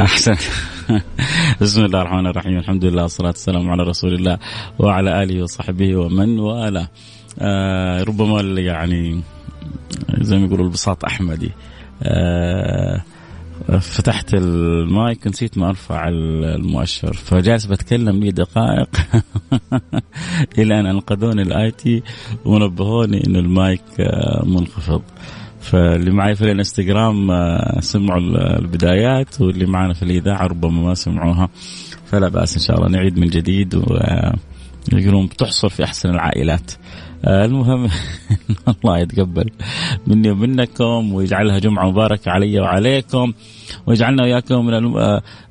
أحسن. 0.00 0.34
بسم 1.60 1.84
الله 1.84 2.02
الرحمن 2.02 2.26
الرحيم. 2.26 2.58
الحمد 2.58 2.84
لله 2.84 3.02
والصلاة 3.02 3.28
والسلام 3.28 3.70
على 3.70 3.82
رسول 3.82 4.14
الله 4.14 4.38
وعلى 4.78 5.22
آله 5.22 5.42
وصحبه 5.42 5.96
ومن 5.96 6.38
والاه. 6.38 6.88
آه 7.38 8.02
ربما 8.02 8.60
يعني 8.60 9.22
زي 10.20 10.38
ما 10.38 10.46
يقولوا 10.46 10.64
البساط 10.64 11.04
أحمدي. 11.04 11.52
آه 12.02 13.02
فتحت 13.80 14.34
المايك 14.34 15.26
ونسيت 15.26 15.58
ما 15.58 15.68
أرفع 15.68 16.08
المؤشر. 16.08 17.12
فجالس 17.12 17.66
بتكلم 17.66 18.20
لي 18.20 18.30
دقائق. 18.30 18.88
إلى 20.58 20.80
أن 20.80 20.86
أنقذوني 20.86 21.42
ال 21.42 21.70
IT 21.70 22.02
ونبهوني 22.44 23.26
إن 23.26 23.36
المايك 23.36 23.82
آه، 24.00 24.44
منخفض. 24.46 25.02
فاللي 25.60 26.10
معي 26.10 26.34
في 26.34 26.42
الانستغرام 26.42 27.30
آه، 27.30 27.80
سمعوا 27.80 28.20
البدايات 28.58 29.40
واللي 29.40 29.66
معنا 29.66 29.94
في 29.94 30.02
الإذاعة 30.02 30.46
ربما 30.46 30.82
ما 30.82 30.94
سمعوها 30.94 31.48
فلا 32.06 32.28
بأس 32.28 32.56
إن 32.56 32.62
شاء 32.62 32.76
الله 32.76 32.88
نعيد 32.88 33.18
من 33.18 33.26
جديد 33.26 33.74
ويقولون 33.74 35.26
بتحصل 35.26 35.70
في 35.70 35.84
أحسن 35.84 36.10
العائلات. 36.10 36.72
آه، 36.72 37.09
المهم 37.26 37.88
الله 38.84 38.98
يتقبل 38.98 39.50
مني 40.06 40.30
ومنكم 40.30 41.12
ويجعلها 41.12 41.58
جمعة 41.58 41.90
مباركة 41.90 42.30
علي 42.30 42.60
وعليكم 42.60 43.32
ويجعلنا 43.86 44.22
وإياكم 44.22 44.66
من 44.66 44.74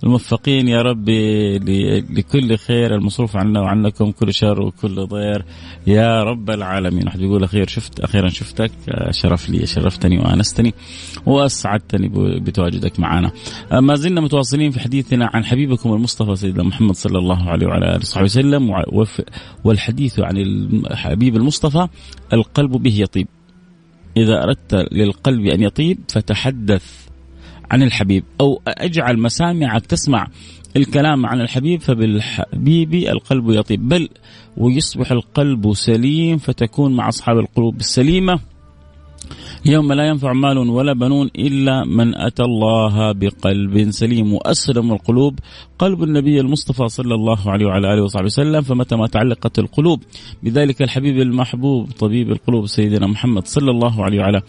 الموفقين 0.03 0.67
يا 0.67 0.81
رب 0.81 1.09
لكل 2.09 2.57
خير 2.57 2.95
المصروف 2.95 3.35
عنا 3.35 3.61
وعنكم 3.61 4.11
كل 4.11 4.33
شر 4.33 4.61
وكل 4.61 5.07
ضير. 5.07 5.45
يا 5.88 6.23
رب 6.23 6.49
العالمين. 6.49 7.05
واحد 7.05 7.21
يقول 7.21 7.44
أخير 7.44 7.67
شفت 7.67 7.99
أخيرا 7.99 8.29
شفتك 8.29 8.71
شرف 9.11 9.49
لي 9.49 9.65
شرفتني 9.65 10.17
وآنستني 10.19 10.73
وأسعدتني 11.25 12.09
بتواجدك 12.39 12.99
معنا. 12.99 13.31
ما 13.71 13.95
زلنا 13.95 14.21
متواصلين 14.21 14.71
في 14.71 14.79
حديثنا 14.79 15.29
عن 15.33 15.45
حبيبكم 15.45 15.94
المصطفى 15.94 16.35
سيدنا 16.35 16.63
محمد 16.63 16.95
صلى 16.95 17.17
الله 17.17 17.49
عليه 17.49 17.67
وعلى 17.67 17.85
آله 17.85 17.97
وصحبه 17.97 18.23
وسلم 18.23 18.83
والحديث 19.63 20.19
عن 20.19 20.38
الحبيب 20.38 21.35
المصطفى 21.35 21.58
القلب 22.33 22.71
به 22.71 22.95
يطيب. 23.01 23.27
إذا 24.17 24.43
أردت 24.43 24.87
للقلب 24.91 25.45
أن 25.45 25.61
يطيب 25.61 25.97
فتحدث 26.09 27.07
عن 27.71 27.83
الحبيب 27.83 28.23
أو 28.41 28.61
أجعل 28.67 29.19
مسامعك 29.19 29.85
تسمع 29.85 30.27
الكلام 30.75 31.25
عن 31.25 31.41
الحبيب 31.41 31.81
فبالحبيب 31.81 32.93
القلب 32.93 33.49
يطيب. 33.49 33.89
بل 33.89 34.09
ويصبح 34.57 35.11
القلب 35.11 35.73
سليم 35.73 36.37
فتكون 36.37 36.95
مع 36.95 37.07
أصحاب 37.09 37.37
القلوب 37.37 37.75
السليمة. 37.79 38.39
يوم 39.66 39.94
لا 39.94 40.07
ينفع 40.07 40.34
مال 40.34 40.57
ولا 40.57 40.94
بنون 40.94 41.29
إلا 41.35 41.85
من 41.85 42.16
أتى 42.16 42.44
الله 42.44 43.12
بقلب 43.12 43.91
سليم. 43.91 44.34
وأسلم 44.34 44.94
القلوب 44.94 45.40
قلب 45.79 46.03
النبي 46.03 46.40
المصطفى 46.40 46.88
صلى 46.88 47.16
الله 47.16 47.51
عليه 47.51 47.66
وعلى 47.66 47.94
آله 47.94 48.03
وصحبه 48.03 48.25
وسلم 48.25 48.62
فمتى 48.62 48.95
ما 48.95 49.07
تعلقت 49.07 49.59
القلوب. 49.59 50.03
بذلك 50.44 50.81
الحبيب 50.81 51.19
المحبوب 51.19 51.91
طبيب 52.00 52.31
القلوب 52.31 52.68
سيدنا 52.68 53.07
محمد 53.07 53.47
صلى 53.47 53.72
الله 53.72 54.03
عليه 54.03 54.19
وعلى 54.19 54.41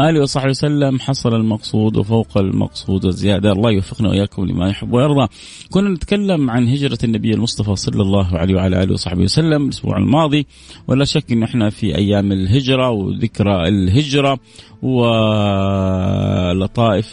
آله 0.00 0.20
وصحبه 0.20 0.50
وسلم. 0.50 1.00
حصل 1.00 1.34
المقصود 1.34 1.96
وفوق 1.96 2.38
المقصود 2.38 3.04
وزيادة 3.04 3.52
الله 3.52 3.70
يوفقنا 3.70 4.08
وإياكم 4.08 4.44
لما 4.44 4.68
يحب 4.68 4.92
ويرضى. 4.92 5.28
كنا 5.70 5.90
نتكلم 5.90 6.50
عن 6.50 6.68
هجرة 6.68 6.98
النبي 7.04 7.34
المصطفى 7.34 7.76
صلى 7.76 8.02
الله 8.02 8.38
عليه 8.38 8.54
وعلى 8.54 8.82
آله 8.82 8.92
وصحبه 8.92 9.22
وسلم 9.22 9.64
الأسبوع 9.64 9.96
الماضي. 9.96 10.46
ولا 10.88 11.04
شك 11.04 11.32
أن 11.32 11.42
إحنا 11.42 11.70
في 11.70 11.96
أيام 11.96 12.32
الهجرة 12.32 12.90
وذكرى 12.90 13.68
الهجرة 13.68 14.38
ولطائف 14.82 15.18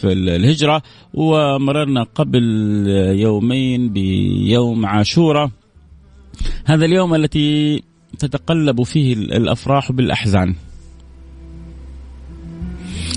الهجرة. 0.04 0.82
ومررنا 1.14 2.02
قبل 2.02 2.42
يومين 3.16 3.92
بيوم 3.92 4.86
عاشوراء 4.86 5.50
هذا 6.64 6.84
اليوم 6.84 7.14
التي 7.14 7.82
تتقلب 8.18 8.82
فيه 8.82 9.12
الأفراح 9.12 9.92
بالأحزان. 9.92 10.54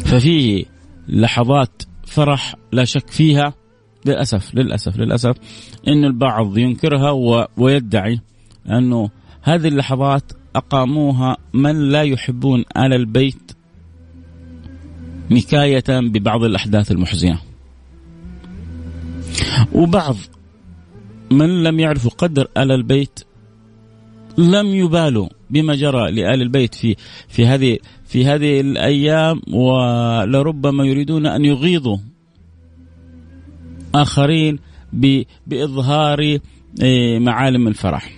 ففيه 0.05 0.65
لحظات 1.07 1.83
فرح 2.05 2.55
لا 2.71 2.85
شك 2.85 3.09
فيها 3.09 3.53
للأسف 4.05 4.55
للأسف 4.55 4.97
للأسف 4.97 5.35
إن 5.87 6.05
البعض 6.05 6.57
ينكرها 6.57 7.11
ويدعي 7.57 8.19
أنه 8.69 9.09
هذه 9.41 9.67
اللحظات 9.67 10.31
أقاموها 10.55 11.37
من 11.53 11.89
لا 11.89 12.01
يحبون 12.01 12.63
آل 12.77 12.93
البيت 12.93 13.51
نكاية 15.31 15.83
ببعض 15.89 16.43
الأحداث 16.43 16.91
المحزنة. 16.91 17.39
وبعض 19.73 20.15
من 21.31 21.63
لم 21.63 21.79
يعرفوا 21.79 22.11
قدر 22.11 22.47
آل 22.57 22.71
البيت 22.71 23.19
لم 24.37 24.67
يبالوا 24.67 25.27
بما 25.49 25.75
جرى 25.75 26.11
لآل 26.11 26.41
البيت 26.41 26.75
في 26.75 26.95
في 27.27 27.45
هذه 27.45 27.77
في 28.13 28.25
هذه 28.25 28.61
الأيام 28.61 29.41
ولربما 29.53 30.85
يريدون 30.85 31.25
أن 31.25 31.45
يغيظوا 31.45 31.97
آخرين 33.95 34.59
بإظهار 35.47 36.37
إيه، 36.81 37.19
معالم 37.19 37.67
الفرح. 37.67 38.11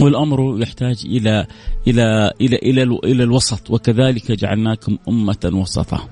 والأمر 0.00 0.62
يحتاج 0.62 1.02
إلى 1.04 1.46
إلى 1.88 2.32
إلى 2.40 2.56
إلى, 2.56 2.82
إلى 2.82 3.22
الوسط 3.22 3.70
وكذلك 3.70 4.32
جعلناكم 4.32 4.98
أمة 5.08 5.50
وسطا 5.52 6.08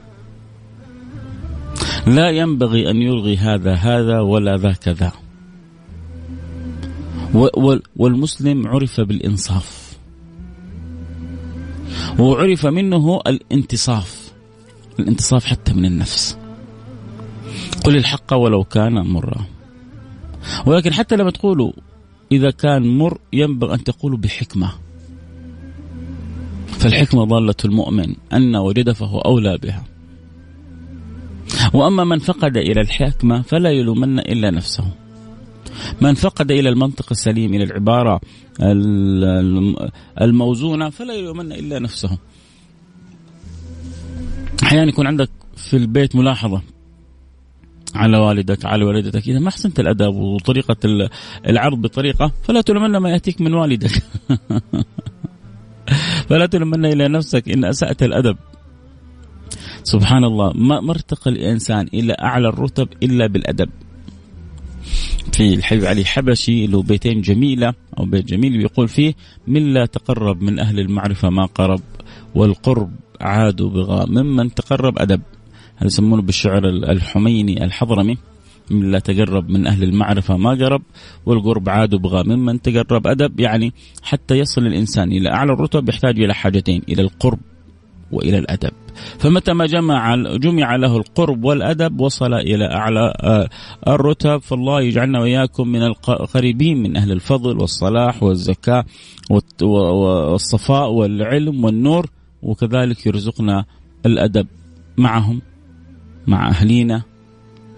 لا 2.07 2.31
ينبغي 2.31 2.91
أن 2.91 2.97
يلغي 2.97 3.37
هذا 3.37 3.75
هذا 3.75 4.21
ولا 4.21 4.57
ذاك 4.57 4.89
ذا. 4.89 5.13
والمسلم 7.97 8.69
عرف 8.69 9.01
بالإنصاف. 9.01 9.84
وعرف 12.19 12.67
منه 12.67 13.21
الانتصاف 13.27 14.33
الانتصاف 15.01 15.45
حتى 15.45 15.73
من 15.75 15.85
النفس. 15.85 16.39
قل 17.85 17.97
الحق 17.97 18.35
ولو 18.35 18.65
كان 18.65 18.93
مرا. 18.93 19.45
ولكن 20.67 20.93
حتى 20.93 21.17
لما 21.17 21.31
تقولوا 21.31 21.73
إذا 22.33 22.51
كان 22.51 22.99
مر 22.99 23.19
ينبغي 23.33 23.75
أن 23.75 23.85
تقولوا 23.85 24.19
بحكمة. 24.19 24.71
فالحكمة 26.79 27.25
ضالة 27.25 27.55
المؤمن 27.65 28.15
أن 28.33 28.57
وجد 28.57 28.93
فهو 28.93 29.19
أولى 29.19 29.59
بها. 29.59 29.85
وأما 31.75 32.05
من 32.05 32.19
فقد 32.19 32.57
إلى 32.57 32.81
الحكمة 32.81 33.43
فلا 33.43 33.71
يلومن 33.71 34.19
إلا 34.19 34.51
نفسه. 34.51 35.04
من 36.01 36.15
فقد 36.15 36.51
إلى 36.51 36.69
المنطق 36.69 37.07
السليم 37.11 37.55
إلى 37.55 37.65
العبارة 37.65 38.21
الموزونة 40.21 40.91
فلا 40.91 41.15
يلومن 41.15 41.53
إلا 41.53 41.79
نفسه. 41.79 42.19
أحيانا 44.63 44.89
يكون 44.89 45.07
عندك 45.07 45.31
في 45.57 45.77
البيت 45.77 46.17
ملاحظة 46.17 46.63
على 47.95 48.19
والدك 48.19 48.65
على 48.65 48.85
والدتك 48.85 49.29
إذا 49.29 49.39
ما 49.39 49.49
أحسنت 49.49 49.81
الأدب 49.81 50.15
وطريقة 50.15 50.77
العرض 51.47 51.81
بطريقة 51.81 52.33
فلا 52.43 52.61
تلومن 52.61 52.97
ما 52.97 53.11
يأتيك 53.11 53.41
من 53.41 53.55
والدك. 53.55 53.91
فلا 56.29 56.47
تلومن 56.47 56.87
إلى 56.87 57.09
نفسك 57.09 57.49
إن 57.49 57.65
أسأت 57.65 58.03
الأدب. 58.03 58.37
سبحان 59.83 60.25
الله 60.25 60.53
ما 60.53 60.91
ارتقى 60.91 61.31
الإنسان 61.31 61.89
إلى 61.95 62.17
أعلى 62.23 62.49
الرتب 62.49 62.89
إلا 63.03 63.27
بالأدب. 63.27 63.69
في 65.33 65.55
الحبيب 65.55 65.85
علي 65.85 66.05
حبشي 66.05 66.67
له 66.67 66.83
بيتين 66.83 67.21
جميلة 67.21 67.75
أو 67.99 68.05
بيت 68.05 68.25
جميل 68.25 68.59
بيقول 68.59 68.89
فيه 68.89 69.15
من 69.47 69.75
لا 69.75 69.87
تقرب 69.87 70.43
من 70.43 70.59
أهل 70.59 70.81
المعرفة 70.81 71.31
ما 71.31 71.47
قرب 71.47 71.81
والقرب 72.35 72.91
عادوا 73.21 73.71
بغاء 73.71 74.11
ممن 74.11 74.55
تقرب 74.55 74.99
أدب. 74.99 75.23
هذا 75.77 75.87
يسمونه 75.87 76.23
بالشعر 76.23 76.69
الحميني 76.69 77.65
الحضرمي 77.65 78.19
من 78.71 78.91
لا 78.91 78.99
تقرب 78.99 79.49
من 79.49 79.67
أهل 79.67 79.83
المعرفة 79.83 80.37
ما 80.37 80.51
قرب 80.51 80.83
والقرب 81.27 81.69
عاد 81.69 81.95
بغى 81.95 82.25
ممن 82.25 82.63
تقرب 82.63 83.07
أدب. 83.07 83.41
يعني 83.41 83.73
حتى 84.03 84.39
يصل 84.39 84.67
الإنسان 84.67 85.13
إلى 85.13 85.31
أعلى 85.31 85.53
الرتب 85.53 85.89
يحتاج 85.89 86.21
إلى 86.21 86.35
حاجتين 86.35 86.83
إلى 86.89 87.03
القرب 87.03 87.39
وإلى 88.13 88.39
الأدب. 88.39 88.71
فمتى 89.19 89.53
ما 89.53 89.67
جمع 89.67 90.17
جمع 90.37 90.77
له 90.77 90.97
القرب 90.97 91.45
والأدب 91.45 92.01
وصل 92.01 92.35
إلى 92.35 92.65
أعلى 92.65 93.15
آه، 93.21 93.49
الرتب. 93.89 94.39
فالله 94.39 94.81
يجعلنا 94.81 95.21
وإياكم 95.21 95.69
من 95.69 95.83
القريبين 95.83 96.83
من 96.83 96.97
أهل 96.97 97.13
الفضل 97.13 97.59
والصلاح 97.61 98.23
والزكاة 98.23 98.85
والصفاء 99.63 100.91
والعلم 100.91 101.65
والنور 101.65 102.07
وكذلك 102.43 103.07
يرزقنا 103.07 103.65
الأدب 104.07 104.47
معهم 104.99 105.43
مع 106.27 106.49
أهلينا. 106.49 107.14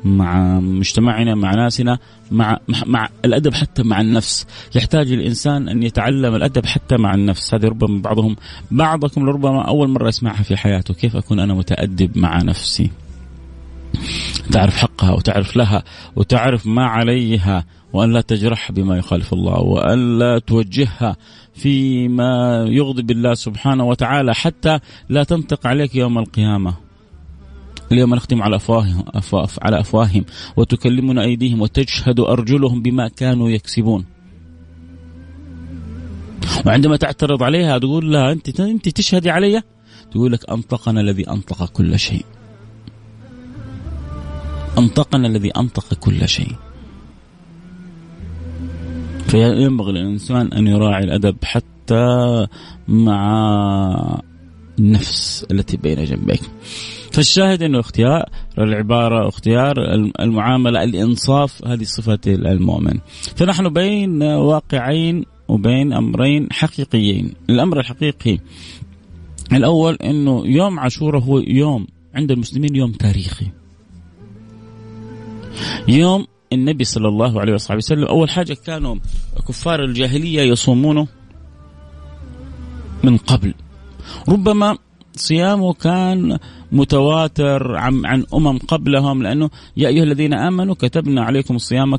مع 0.06 0.60
مجتمعنا 0.60 1.34
مع 1.34 1.54
ناسنا 1.54 1.98
مع 2.30 2.58
مع 2.86 3.08
الأدب 3.24 3.54
حتى 3.54 3.82
مع 3.82 4.00
النفس. 4.00 4.46
يحتاج 4.74 5.12
الإنسان 5.12 5.68
أن 5.68 5.82
يتعلم 5.82 6.34
الأدب 6.34 6.66
حتى 6.66 6.96
مع 6.96 7.14
النفس. 7.14 7.54
هذه 7.54 7.66
ربما 7.66 8.02
بعضهم 8.02 8.36
بعضكم 8.70 9.26
لربما 9.26 9.62
أول 9.62 9.88
مرة 9.88 10.08
يسمعها 10.08 10.42
في 10.42 10.56
حياته. 10.56 10.94
كيف 10.94 11.16
أكون 11.16 11.40
أنا 11.40 11.54
متأدب 11.54 12.18
مع 12.18 12.42
نفسي؟ 12.42 12.90
تعرف 14.52 14.76
حقها 14.76 15.12
وتعرف 15.12 15.56
لها 15.56 15.82
وتعرف 16.16 16.66
ما 16.66 16.86
عليها 16.86 17.64
وأن 17.92 18.12
لا 18.12 18.20
تجرحها 18.20 18.74
بما 18.74 18.96
يخالف 18.96 19.32
الله 19.32 19.60
وأن 19.60 20.18
لا 20.18 20.38
توجهها 20.38 21.16
فيما 21.54 22.64
يغضب 22.68 23.10
الله 23.10 23.34
سبحانه 23.34 23.84
وتعالى 23.84 24.34
حتى 24.34 24.78
لا 25.08 25.24
تنطق 25.24 25.66
عليك 25.66 25.94
يوم 25.94 26.18
القيامة. 26.18 26.85
اليوم 27.92 28.14
نختم 28.14 28.42
على 28.42 28.56
أفواههم 28.56 29.04
على 29.62 29.80
أفواههم 29.80 30.24
وتكلمنا 30.56 31.22
أيديهم 31.22 31.60
وتشهد 31.60 32.20
أرجلهم 32.20 32.82
بما 32.82 33.08
كانوا 33.08 33.50
يكسبون. 33.50 34.04
وعندما 36.66 36.96
تعترض 36.96 37.42
عليها 37.42 37.78
تقول 37.78 38.12
لها 38.12 38.32
انت 38.32 38.60
أنت 38.60 38.88
تشهدي 38.88 39.30
علي؟ 39.30 39.62
تقول 40.10 40.32
لك 40.32 40.50
أنطقنا 40.50 41.00
الذي 41.00 41.30
أنطق 41.30 41.64
كل 41.64 41.98
شيء. 41.98 42.24
أنطقنا 44.78 45.28
الذي 45.28 45.50
أنطق 45.50 45.94
كل 45.94 46.28
شيء. 46.28 46.52
فينبغي 49.26 49.92
للإنسان 49.92 50.52
أن 50.52 50.66
يراعي 50.66 51.04
الأدب 51.04 51.36
حتى 51.44 52.46
مع 52.88 54.20
النفس 54.78 55.46
التي 55.50 55.76
بين 55.76 56.04
جنبيك. 56.04 56.40
فالشاهد 57.12 57.62
إنه 57.62 57.80
اختيار 57.80 58.28
العبارة 58.58 59.28
اختيار 59.28 59.74
المعاملة 60.20 60.84
الإنصاف 60.84 61.66
هذه 61.66 61.84
صفة 61.84 62.18
المؤمن. 62.26 62.98
فنحن 63.36 63.68
بين 63.68 64.22
واقعين 64.22 65.24
وبين 65.48 65.92
أمرين 65.92 66.48
حقيقيين. 66.52 67.32
الأمر 67.50 67.80
الحقيقي 67.80 68.38
الأول 69.52 69.94
إنه 69.94 70.46
يوم 70.46 70.80
عاشوراء 70.80 71.22
هو 71.22 71.38
يوم 71.38 71.86
عند 72.14 72.30
المسلمين 72.30 72.76
يوم 72.76 72.92
تاريخي. 72.92 73.46
يوم 75.88 76.26
النبي 76.52 76.84
صلى 76.84 77.08
الله 77.08 77.40
عليه 77.40 77.52
وصحبه 77.52 77.76
وسلم 77.76 78.04
أول 78.04 78.30
حاجة 78.30 78.56
كانوا 78.66 78.96
كفار 79.48 79.84
الجاهلية 79.84 80.42
يصومونه 80.42 81.08
من 83.04 83.16
قبل. 83.16 83.54
ربما 84.28 84.78
صيامه 85.16 85.72
كان 85.72 86.38
متواتر 86.72 87.76
عن, 87.76 88.06
عن 88.06 88.24
أمم 88.34 88.58
قبلهم 88.58 89.22
لأنه 89.22 89.50
يا 89.76 89.88
أيها 89.88 90.02
الذين 90.02 90.34
آمنوا 90.34 90.74
كتبنا 90.74 91.24
عليكم 91.24 91.56
الصيام 91.56 91.92
يا 91.92 91.98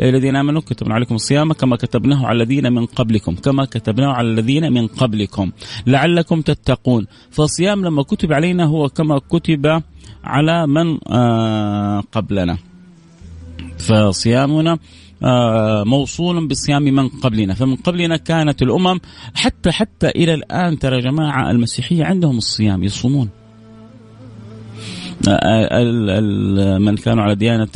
أيها 0.00 0.08
الذين 0.08 0.36
آمنوا 0.36 0.60
كتبنا 0.60 0.94
عليكم 0.94 1.14
الصيام 1.14 1.52
كما 1.52 1.76
كتبناه 1.76 2.26
على 2.26 2.42
الذين 2.42 2.72
من 2.72 2.86
قبلكم 2.86 3.34
كما 3.34 3.64
كتبناه 3.64 4.12
على 4.12 4.28
الذين 4.28 4.72
من 4.72 4.86
قبلكم 4.86 5.50
لعلكم 5.86 6.40
تتقون. 6.40 7.06
فالصيام 7.30 7.84
لما 7.84 8.02
كتب 8.02 8.32
علينا 8.32 8.64
هو 8.64 8.88
كما 8.88 9.18
كتب 9.18 9.82
على 10.24 10.66
من 10.66 10.98
آه 11.08 12.00
قبلنا. 12.12 12.58
فصيامنا 13.78 14.78
موصول 15.84 16.48
بصيام 16.48 16.82
من 16.82 17.08
قبلنا. 17.08 17.54
فمن 17.54 17.76
قبلنا 17.76 18.16
كانت 18.16 18.62
الأمم 18.62 19.00
حتى 19.34 19.70
حتى 19.70 20.08
إلى 20.08 20.34
الآن 20.34 20.78
ترى 20.78 21.00
جماعة 21.00 21.50
المسيحية 21.50 22.04
عندهم 22.04 22.38
الصيام 22.38 22.84
يصومون. 22.84 23.28
آه، 25.28 26.78
من 26.78 26.96
كانوا 26.96 27.22
على 27.22 27.34
ديانة 27.34 27.68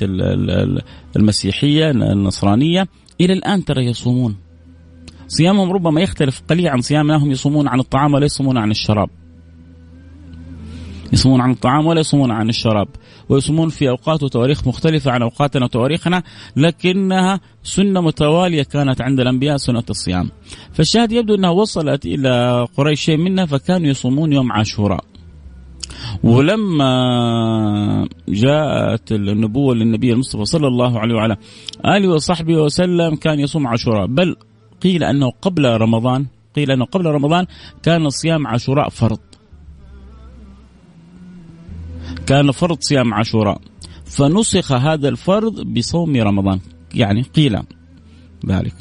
المسيحية 1.16 1.90
النصرانية 1.90 2.88
إلى 3.20 3.32
الآن 3.32 3.64
ترى 3.64 3.86
يصومون. 3.86 4.36
صيامهم 5.28 5.72
ربما 5.72 6.00
يختلف 6.00 6.42
قليلا 6.50 6.70
عن 6.70 6.80
صيامنا 6.80 7.16
هم 7.16 7.30
يصومون 7.30 7.68
عن 7.68 7.80
الطعام 7.80 8.14
ولا 8.14 8.24
يصومون 8.24 8.58
عن 8.58 8.70
الشراب. 8.70 9.10
يصومون 11.12 11.40
عن 11.40 11.50
الطعام 11.50 11.86
ولا 11.86 12.00
يصومون 12.00 12.30
عن 12.30 12.48
الشراب 12.48 12.88
ويصومون 13.28 13.68
في 13.68 13.88
أوقات 13.88 14.22
وتواريخ 14.22 14.68
مختلفة 14.68 15.10
عن 15.10 15.22
أوقاتنا 15.22 15.64
وتواريخنا 15.64 16.22
لكنها 16.56 17.40
سنة 17.62 18.00
متوالية 18.00 18.62
كانت 18.62 19.00
عند 19.00 19.20
الأنبياء 19.20 19.56
سنة 19.56 19.84
الصيام. 19.90 20.30
فالشاهد 20.72 21.12
يبدو 21.12 21.34
أنها 21.34 21.50
وصلت 21.50 22.06
إلى 22.06 22.66
قريش 22.76 23.10
منها 23.10 23.46
فكانوا 23.46 23.86
يصومون 23.86 24.32
يوم 24.32 24.52
عاشوراء. 24.52 25.04
ولما 26.24 28.08
جاءت 28.28 29.12
النبوة 29.12 29.74
للنبي 29.74 30.12
المصطفى 30.12 30.44
صلى 30.44 30.66
الله 30.66 30.98
عليه 30.98 31.14
وعلى 31.14 31.36
آله 31.86 32.08
وصحبه 32.08 32.54
وسلم 32.54 33.16
كان 33.16 33.40
يصوم 33.40 33.66
عاشوراء. 33.66 34.06
بل 34.06 34.36
قيل 34.82 35.04
أنه 35.04 35.30
قبل 35.42 35.64
رمضان 35.80 36.26
قيل 36.56 36.70
أنه 36.70 36.84
قبل 36.84 37.06
رمضان 37.06 37.46
كان 37.82 38.10
صيام 38.10 38.46
عاشوراء 38.46 38.88
فرض. 38.88 39.18
كان 42.32 42.50
فرض 42.50 42.80
صيام 42.80 43.14
عاشوراء 43.14 43.60
فنسخ 44.04 44.72
هذا 44.72 45.08
الفرض 45.08 45.60
بصوم 45.60 46.16
رمضان. 46.16 46.60
يعني 46.94 47.22
قيل 47.22 47.58
ذلك. 48.46 48.74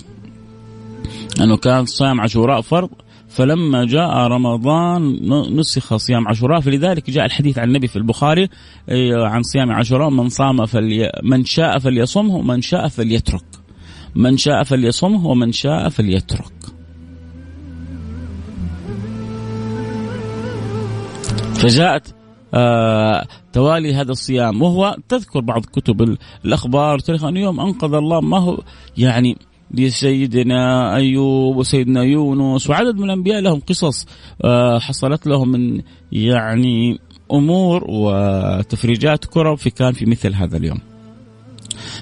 أنه 1.41 1.58
كان 1.58 1.86
صيام 1.86 2.22
عاشوراء 2.22 2.62
فرض 2.62 2.89
فلما 3.29 3.86
جاء 3.86 4.17
رمضان 4.27 5.20
نسخ 5.55 5.96
صيام 5.96 6.27
عاشوراء. 6.27 6.60
فلذلك 6.60 7.10
جاء 7.10 7.25
الحديث 7.25 7.60
عن 7.60 7.67
النبي 7.67 7.88
في 7.88 7.96
البخاري 7.96 8.50
إيه، 8.89 9.25
عن 9.25 9.43
صيام 9.43 9.72
عاشوراء 9.72 10.10
من 10.10 10.29
صام 10.29 10.65
فلي 10.65 11.12
من 11.24 11.46
شاء 11.46 11.79
فليصمه 11.79 12.36
ومن 12.36 12.62
شاء 12.62 12.88
فليترك. 12.88 13.46
من 14.15 14.38
شاء 14.38 14.63
فليصمه 14.63 15.27
ومن 15.27 15.51
شاء 15.51 15.89
فليترك. 15.89 16.53
فجاءت 21.53 22.15
آه 22.53 23.27
توالي 23.53 23.93
هذا 23.93 24.12
الصيام 24.12 24.62
وهو 24.62 24.98
تذكر 25.10 25.39
بعض 25.39 25.65
كتب 25.65 26.17
الأخبار 26.46 27.00
تاريخ 27.00 27.24
أن 27.24 27.38
يوم 27.38 27.60
أنقذ 27.60 27.93
الله 27.93 28.22
ما 28.22 28.38
هو 28.39 28.60
يعني 28.98 29.38
لسيدنا 29.74 30.96
أيوب 30.96 31.58
وسيدنا 31.58 32.03
يونس 32.03 32.70
وعدد 32.70 32.96
من 32.96 33.03
الأنبياء 33.03 33.41
لهم 33.41 33.60
قصص 33.60 34.05
آه 34.43 34.79
حصلت 34.79 35.27
لهم 35.27 35.50
من 35.50 35.81
يعني 36.12 37.00
أمور 37.31 37.84
وتفريجات 37.89 39.25
كرب 39.25 39.58
في 39.58 39.70
كان 39.70 39.93
في 39.93 40.05
مثل 40.05 40.34
هذا 40.34 40.58
اليوم. 40.58 40.79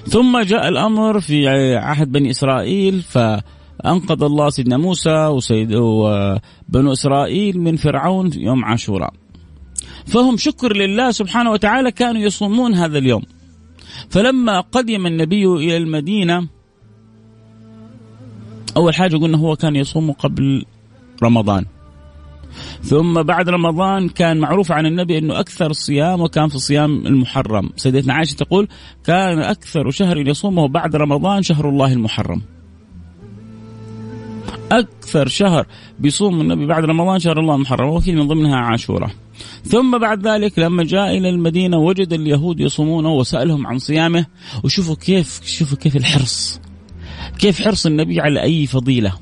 ثم 0.06 0.40
جاء 0.40 0.68
الأمر 0.68 1.20
في 1.20 1.48
عهد 1.76 2.12
بني 2.12 2.30
إسرائيل 2.30 3.02
فأنقذ 3.02 4.22
الله 4.22 4.50
سيدنا 4.50 4.76
موسى 4.76 5.26
وسيد 5.26 5.74
وبنو 5.74 6.92
إسرائيل 6.92 7.60
من 7.60 7.76
فرعون 7.76 8.30
يوم 8.36 8.64
عاشوراء. 8.64 9.12
فهم 10.06 10.36
شكر 10.36 10.76
لله 10.76 11.10
سبحانه 11.10 11.50
وتعالى 11.50 11.92
كانوا 11.92 12.20
يصومون 12.20 12.74
هذا 12.74 12.98
اليوم. 12.98 13.22
فلما 14.10 14.60
قدم 14.60 15.06
النبي 15.06 15.46
إلى 15.46 15.76
المدينة 15.76 16.48
أول 18.76 18.94
حاجة 18.94 19.16
قلنا 19.16 19.38
هو 19.38 19.56
كان 19.56 19.76
يصوم 19.76 20.12
قبل 20.12 20.64
رمضان. 21.22 21.66
ثم 22.82 23.22
بعد 23.22 23.48
رمضان 23.48 24.08
كان 24.08 24.38
معروف 24.38 24.72
عن 24.72 24.86
النبي 24.86 25.18
إنه 25.18 25.40
أكثر 25.40 25.70
الصيام 25.70 26.20
وكان 26.20 26.48
في 26.48 26.54
الصيام 26.54 27.06
المحرم، 27.06 27.70
سيدتنا 27.76 28.14
عائشة 28.14 28.34
تقول 28.34 28.68
كان 29.04 29.38
أكثر 29.38 29.90
شهر 29.90 30.28
يصومه 30.28 30.68
بعد 30.68 30.96
رمضان 30.96 31.42
شهر 31.42 31.68
الله 31.68 31.92
المحرم. 31.92 32.42
أكثر 34.72 35.28
شهر 35.28 35.66
بيصوم 35.98 36.40
النبي 36.40 36.66
بعد 36.66 36.84
رمضان 36.84 37.18
شهر 37.18 37.40
الله 37.40 37.54
المحرم 37.54 37.88
واكيد 37.88 38.14
من 38.14 38.28
ضمنها 38.28 38.56
عاشوراء. 38.56 39.10
ثم 39.64 39.98
بعد 39.98 40.26
ذلك 40.26 40.58
لما 40.58 40.84
جاء 40.84 41.18
إلى 41.18 41.28
المدينة 41.28 41.78
وجد 41.78 42.12
اليهود 42.12 42.60
يصومونه 42.60 43.12
وسألهم 43.12 43.66
عن 43.66 43.78
صيامه 43.78 44.26
وشوفوا 44.64 44.94
كيف 44.94 45.40
شوفوا 45.44 45.78
كيف 45.78 45.96
الحرص 45.96 46.60
كيف 47.38 47.60
حرص 47.60 47.86
النبي 47.86 48.20
على 48.20 48.42
أي 48.42 48.66
فضيلة 48.66 49.12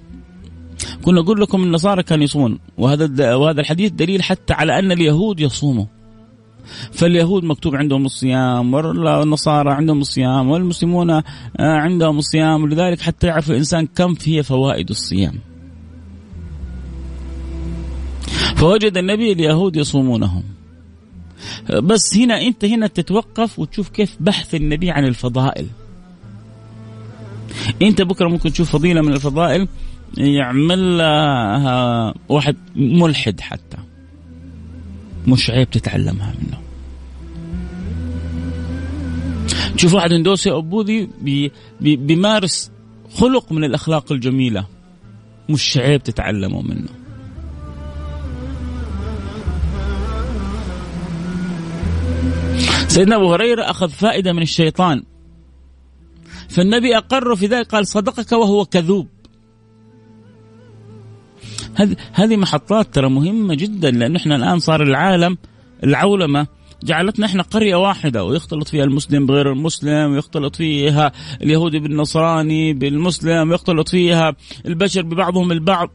كنا 1.02 1.20
نقول 1.20 1.40
لكم 1.40 1.62
النصارى 1.62 2.02
كانوا 2.02 2.24
يصومون 2.24 2.58
وهذا 2.78 3.34
وهذا 3.34 3.60
الحديث 3.60 3.92
دليل 3.92 4.22
حتى 4.22 4.52
على 4.52 4.78
أن 4.78 4.92
اليهود 4.92 5.40
يصوموا 5.40 5.86
فاليهود 6.92 7.44
مكتوب 7.44 7.76
عندهم 7.76 8.04
الصيام 8.04 8.74
والنصارى 8.74 9.70
عندهم 9.72 10.00
الصيام 10.00 10.50
والمسلمون 10.50 11.10
آه، 11.10 11.22
عندهم 11.58 12.18
الصيام 12.18 12.62
ولذلك 12.62 13.00
حتى 13.00 13.26
يعرف 13.26 13.50
الإنسان 13.50 13.86
كم 13.86 14.14
هي 14.24 14.42
فوائد 14.42 14.90
الصيام. 14.90 15.34
فوجد 18.56 18.96
النبي 18.96 19.32
اليهود 19.32 19.76
يصومونهم. 19.76 20.42
بس 21.82 22.16
هنا 22.16 22.42
أنت 22.42 22.64
هنا 22.64 22.86
تتوقف 22.86 23.58
وتشوف 23.58 23.88
كيف 23.88 24.16
بحث 24.20 24.54
النبي 24.54 24.90
عن 24.90 25.04
الفضائل. 25.04 25.66
أنت 27.82 28.02
بكرة 28.02 28.28
ممكن 28.28 28.52
تشوف 28.52 28.70
فضيلة 28.72 29.00
من 29.00 29.12
الفضائل 29.12 29.68
يعملها 30.16 32.14
واحد 32.28 32.56
ملحد 32.76 33.40
حتى 33.40 33.76
مش 35.26 35.50
عيب 35.50 35.70
تتعلمها 35.70 36.34
منه. 36.42 36.58
تشوف 39.76 39.94
واحد 39.94 40.12
هندوسي 40.12 40.50
أو 40.50 40.62
بوذي 40.62 41.08
بي 41.20 41.52
بي 41.80 41.96
بيمارس 41.96 42.70
خلق 43.14 43.52
من 43.52 43.64
الأخلاق 43.64 44.12
الجميلة. 44.12 44.66
مش 45.48 45.78
عيب 45.78 46.02
تتعلمه 46.02 46.62
منه. 46.62 46.88
سيدنا 52.88 53.16
أبو 53.16 53.32
هريرة 53.32 53.70
أخذ 53.70 53.88
فائدة 53.88 54.32
من 54.32 54.42
الشيطان. 54.42 55.02
فالنبي 56.48 56.96
أقر 56.96 57.36
في 57.36 57.46
ذلك 57.46 57.66
قال 57.66 57.86
صدقك 57.86 58.32
وهو 58.32 58.64
كذوب. 58.64 59.08
هذه 61.78 61.96
هذه 62.12 62.36
محطات 62.36 62.94
ترى 62.94 63.08
مهمة 63.08 63.54
جدا 63.54 63.90
لأنه 63.90 64.16
إحنا 64.16 64.36
الآن 64.36 64.58
صار 64.58 64.82
العالم 64.82 65.38
العولمة 65.84 66.46
جعلتنا 66.84 67.26
إحنا 67.26 67.42
قرية 67.42 67.76
واحدة 67.76 68.24
ويختلط 68.24 68.68
فيها 68.68 68.84
المسلم 68.84 69.26
بغير 69.26 69.52
المسلم 69.52 70.12
ويختلط 70.12 70.56
فيها 70.56 71.12
اليهودي 71.42 71.78
بالنصراني 71.78 72.72
بالمسلم 72.72 73.50
ويختلط 73.50 73.88
فيها 73.88 74.36
البشر 74.66 75.02
ببعضهم 75.02 75.52
البعض 75.52 75.90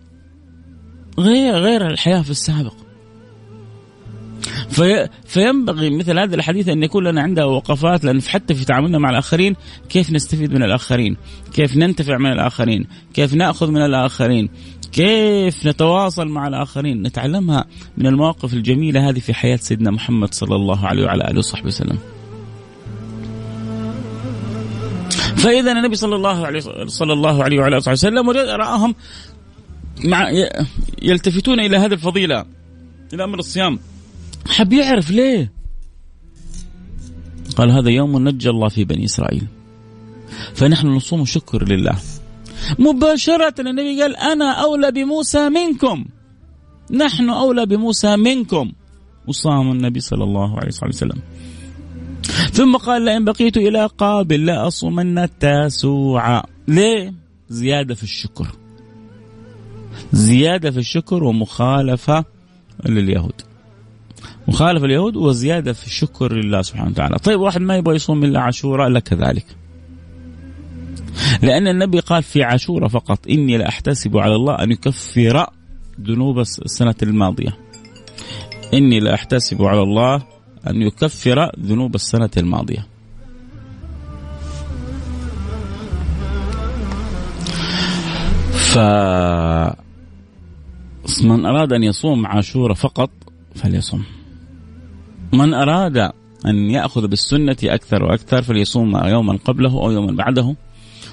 غير 1.20 1.54
غير 1.54 1.88
الحياة 1.88 2.22
في 2.22 2.32
السابق 2.32 2.74
في 4.70 5.10
فينبغي 5.25 5.90
مثل 5.90 6.20
هذا 6.20 6.36
الحديث 6.36 6.70
أن 6.70 6.84
يكون 6.84 7.08
لنا 7.08 7.22
عندها 7.22 7.46
وقفات 7.46 8.04
لأن 8.04 8.22
حتى 8.22 8.54
في 8.54 8.66
تعاملنا 8.66 8.98
مع 8.98 9.10
الآخرين 9.10 9.56
كيف 9.90 10.12
نستفيد 10.12 10.54
من 10.54 10.63
الآخرين؟ 10.63 11.18
كيف 11.54 11.78
ننتفع 11.78 12.18
من 12.18 12.32
الآخرين؟ 12.32 12.86
كيف 13.13 13.34
نأخذ 13.34 13.72
من 13.72 13.82
الآخرين؟ 13.82 14.50
كيف 14.94 15.68
نتواصل 15.68 16.28
مع 16.28 16.48
الآخرين؟ 16.48 17.02
نتعلمها 17.02 17.66
من 17.98 18.08
المواقف 18.08 18.54
الجميلة 18.54 19.10
هذه 19.10 19.20
في 19.20 19.34
حياة 19.34 19.56
سيدنا 19.56 19.92
محمد 19.92 20.34
صلى 20.34 20.56
الله 20.56 20.88
عليه 20.88 21.06
وعلى 21.06 21.24
آله 21.24 21.38
وصحبه 21.38 21.68
وسلم. 21.68 21.98
فإذا 25.36 25.72
النبي 25.72 25.96
صلى 25.96 26.16
الله 26.16 26.46
عليه 26.46 26.60
صلى 26.86 27.14
الله 27.14 27.44
عليه 27.44 27.60
وعلى 27.60 27.78
آله 27.78 27.92
وسلم 27.92 28.30
رآهم 28.30 28.96
مع 30.04 30.28
يلتفتون 31.02 31.60
إلى 31.60 31.78
هذه 31.78 31.94
الفضيلة 31.94 32.46
إلى 33.14 33.24
أمر 33.24 33.40
الصيام. 33.40 33.80
حب 34.48 34.74
يعرف 34.74 35.12
ليه؟ 35.12 35.52
قال 37.56 37.72
هذا 37.72 37.90
يوم 37.90 38.30
نجى 38.30 38.50
الله 38.50 38.70
في 38.70 38.84
بني 38.84 39.06
إسرائيل. 39.06 39.48
فنحن 40.54 40.88
نصوم 40.88 41.26
شكر 41.26 41.64
لله. 41.64 41.98
مباشرة 42.79 43.53
النبي 43.60 44.01
قال 44.01 44.15
أنا 44.17 44.51
أولى 44.51 44.91
بموسى 44.91 45.50
منكم. 45.50 46.05
نحن 46.91 47.29
أولى 47.29 47.65
بموسى 47.65 48.17
منكم. 48.17 48.72
وصام 49.27 49.72
النبي 49.72 50.00
صلى 50.00 50.24
الله 50.24 50.58
عليه 50.58 50.67
وسلم. 50.67 51.22
ثم 52.51 52.77
قال 52.77 53.01
لئن 53.01 53.25
بقيت 53.25 53.58
إلى 53.58 53.86
قابل 53.86 54.46
لأصومن 54.46 55.17
التاسوع. 55.17 56.43
ليه؟ 56.67 57.13
زيادة 57.50 57.96
في 57.96 58.03
الشكر. 58.03 58.48
زيادة 60.12 60.72
في 60.72 60.77
الشكر 60.77 61.24
ومخالفة 61.24 62.25
لليهود. 62.86 63.41
مخالفة 64.48 64.86
اليهود 64.86 65.15
وزيادة 65.15 65.74
في 65.74 65.86
الشكر 65.86 66.34
لله 66.34 66.62
سبحانه 66.62 66.89
وتعالى. 66.89 67.15
طيب 67.15 67.39
واحد 67.39 67.62
ما 67.62 67.75
يبغى 67.75 67.96
يصوم 67.96 68.24
إلا 68.24 68.39
عاشوراء 68.39 68.89
لك 68.89 69.03
كذلك 69.03 69.46
لأن 71.41 71.67
النبي 71.67 72.00
قال 72.00 72.24
في 72.24 72.43
عاشوراء 72.43 72.88
فقط 72.88 73.27
إني 73.27 73.58
لأحتسب 73.58 74.17
على 74.17 74.36
الله 74.36 74.63
أن 74.63 74.72
يكفر 74.72 75.48
ذنوب 76.01 76.39
السنة 76.39 76.96
الماضية. 77.03 77.58
إني 78.74 79.00
لأحتسب 79.00 79.62
على 79.62 79.82
الله 79.82 80.24
أن 80.67 80.82
يكفر 80.82 81.51
ذنوب 81.60 81.96
السنة 81.96 82.29
الماضية. 82.38 82.88
ف 88.53 88.77
من 91.24 91.46
أراد 91.46 91.74
أن 91.74 91.84
يصوم 91.84 92.25
عاشوراء 92.25 92.74
فقط 92.74 93.10
فليصوم. 93.55 94.03
من 95.34 95.53
أراد 95.53 95.98
أن 96.46 96.70
يأخذ 96.70 97.08
بالسنة 97.08 97.58
أكثر 97.63 98.03
وأكثر 98.03 98.41
فليصوم 98.41 98.98
يوما 99.05 99.38
قبله 99.46 99.82
أو 99.82 99.91
يوما 99.91 100.12
بعده. 100.12 100.55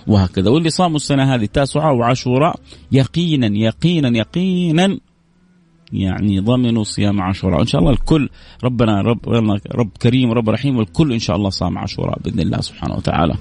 وهكذا. 0.07 0.51
واللي 0.51 0.71
صاموا 0.71 0.97
السنة 0.97 1.35
هذه 1.35 1.49
تاسعاء 1.53 1.95
وعاشوراء 1.95 2.61
يقينا 2.93 3.47
يقينا 3.47 4.19
يقينا 4.19 4.99
يعني 5.93 6.41
ضمنوا 6.41 6.85
صيام 6.85 7.21
عاشوراء. 7.21 7.61
إن 7.61 7.67
شاء 7.67 7.81
الله 7.81 7.93
الكل 7.93 8.29
ربنا 8.65 9.01
رب 9.01 9.29
رب 9.75 9.91
كريم 10.03 10.31
ورب 10.31 10.51
رحيم 10.51 10.77
والكل 10.77 11.13
إن 11.13 11.19
شاء 11.19 11.37
الله 11.37 11.51
صام 11.51 11.79
عاشوراء 11.79 12.19
بإذن 12.25 12.41
الله 12.41 12.61
سبحانه 12.61 12.95
وتعالى. 12.95 13.35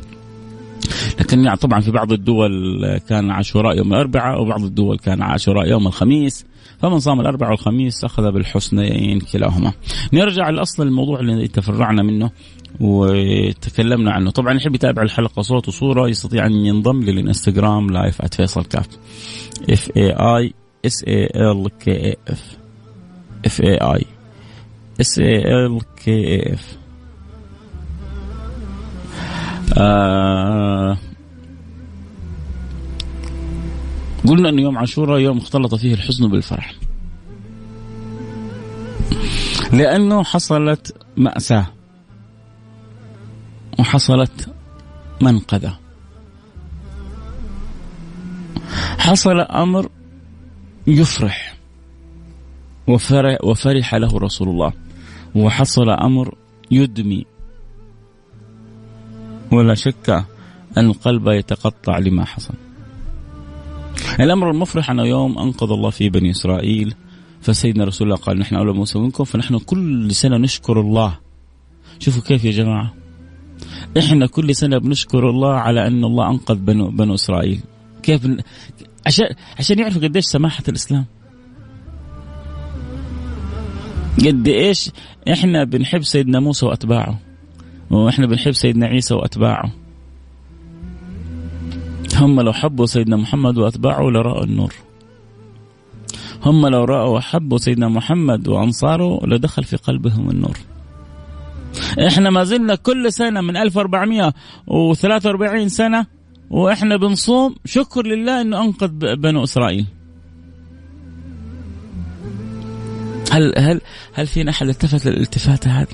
لكن 1.19 1.43
يعني 1.43 1.57
طبعا 1.57 1.79
في 1.79 1.91
بعض 1.91 2.11
الدول 2.11 2.51
كان 2.97 3.31
عاشوراء 3.31 3.77
يوم 3.77 3.93
الأربعاء 3.93 4.41
وبعض 4.41 4.63
الدول 4.63 4.97
كان 4.97 5.21
عاشوراء 5.21 5.67
يوم 5.67 5.87
الخميس. 5.87 6.45
فمن 6.79 6.99
صام 6.99 7.19
الأربعاء 7.21 7.51
والخميس 7.51 8.03
أخذ 8.03 8.31
بالحسنيين 8.31 9.19
كلاهما. 9.19 9.73
نرجع 10.13 10.49
لأصل 10.49 10.83
الموضوع 10.83 11.19
اللي 11.19 11.47
تفرعنا 11.47 12.03
منه. 12.03 12.31
وتكلمنا 12.79 14.11
عنه. 14.11 14.31
طبعا 14.31 14.53
يحب 14.53 14.75
يتابع 14.75 15.01
الحلقة 15.01 15.41
صوت 15.41 15.67
وصورة 15.67 16.09
يستطيع 16.09 16.45
أن 16.45 16.51
ينضم 16.51 17.03
لل 17.03 17.19
Instagram 17.19 17.89
live 17.89 18.21
@فيصل 18.35 18.65
كاف 18.65 18.87
F 19.69 19.91
A 19.97 20.11
I 20.11 20.53
S 20.85 21.03
A 21.03 21.25
L 21.25 21.69
K 21.79 21.91
A 21.91 22.17
F 22.27 22.57
F 23.45 23.61
A 23.61 23.75
I 23.75 24.05
S 25.01 25.19
A 25.19 25.65
L 25.65 25.79
K 26.03 26.11
A 26.11 26.53
F 26.53 26.77
قلنا 34.27 34.49
أن 34.49 34.59
يوم 34.59 34.77
عاشوراء 34.77 35.19
يوم 35.19 35.37
اختلط 35.37 35.75
فيه 35.75 35.93
الحزن 35.93 36.29
بالفرح. 36.29 36.75
لأنه 39.71 40.23
حصلت 40.23 40.95
مأساة. 41.17 41.67
وحصلت 43.79 44.53
منقذة. 45.21 45.77
حصل 48.97 49.39
أمر 49.39 49.89
يفرح 50.87 51.57
وفرح, 53.43 53.95
له 53.95 54.17
رسول 54.17 54.49
الله. 54.49 54.73
وحصل 55.35 55.89
أمر 55.89 56.35
يدمي. 56.71 57.25
ولا 59.51 59.75
شك 59.75 60.09
أن 60.77 60.85
القلب 60.85 61.27
يتقطع 61.27 61.97
لما 61.97 62.25
حصل. 62.25 62.53
الأمر 64.19 64.51
المفرح 64.51 64.89
أنه 64.91 65.03
يوم 65.03 65.39
أنقذ 65.39 65.71
الله 65.71 65.89
فيه 65.89 66.09
بني 66.09 66.31
إسرائيل. 66.31 66.95
فسيدنا 67.41 67.83
رسول 67.83 68.07
الله 68.07 68.19
قال 68.19 68.39
نحن 68.39 68.55
أولى 68.55 68.73
موسى 68.73 68.99
منكم 68.99 69.23
فنحن 69.23 69.57
كل 69.57 70.11
سنة 70.11 70.37
نشكر 70.37 70.81
الله. 70.81 71.19
شوفوا 71.99 72.21
كيف 72.21 72.45
يا 72.45 72.51
جماعة 72.51 72.98
إحنا 73.97 74.27
كل 74.27 74.55
سنة 74.55 74.77
بنشكر 74.77 75.29
الله 75.29 75.53
على 75.53 75.87
أن 75.87 76.03
الله 76.03 76.29
أنقذ 76.29 76.55
بنو, 76.55 76.89
بنو 76.89 77.13
إسرائيل. 77.13 77.59
كيف 78.03 78.27
عشان 79.05 79.25
عشان 79.59 79.79
يعرفوا 79.79 80.01
قديش 80.01 80.25
سماحة 80.25 80.63
الإسلام. 80.67 81.05
قد 84.25 84.47
إيش 84.47 84.91
إحنا 85.31 85.63
بنحب 85.63 86.03
سيدنا 86.03 86.39
موسى 86.39 86.65
وأتباعه. 86.65 87.19
وإحنا 87.91 88.27
بنحب 88.27 88.51
سيدنا 88.51 88.85
عيسى 88.85 89.13
وأتباعه. 89.13 89.71
هم 92.15 92.41
لو 92.41 92.53
حبوا 92.53 92.85
سيدنا 92.85 93.15
محمد 93.15 93.57
وأتباعه 93.57 94.09
لرأوا 94.09 94.43
النور. 94.43 94.73
هم 96.45 96.67
لو 96.67 96.83
رأوا 96.83 97.17
وحبوا 97.17 97.57
سيدنا 97.57 97.87
محمد 97.87 98.47
وأنصاره 98.47 99.25
لدخل 99.25 99.63
في 99.63 99.75
قلبهم 99.75 100.29
النور. 100.29 100.57
إحنا 102.07 102.29
ما 102.29 102.43
زلنا 102.43 102.75
كل 102.75 103.13
سنة 103.13 103.41
من 103.41 103.57
1443 103.57 105.69
سنة 105.69 106.05
وإحنا 106.49 106.97
بنصوم 106.97 107.55
شكر 107.65 108.07
لله 108.07 108.41
إنه 108.41 108.63
أنقذ 108.63 109.15
بنو 109.15 109.43
إسرائيل 109.43 109.85
هل 113.31 113.53
هل 113.57 113.81
هل 114.13 114.27
فينا 114.27 114.51
احد 114.51 114.67
التفت 114.67 115.05
للالتفاته 115.05 115.81
هذه؟ 115.81 115.87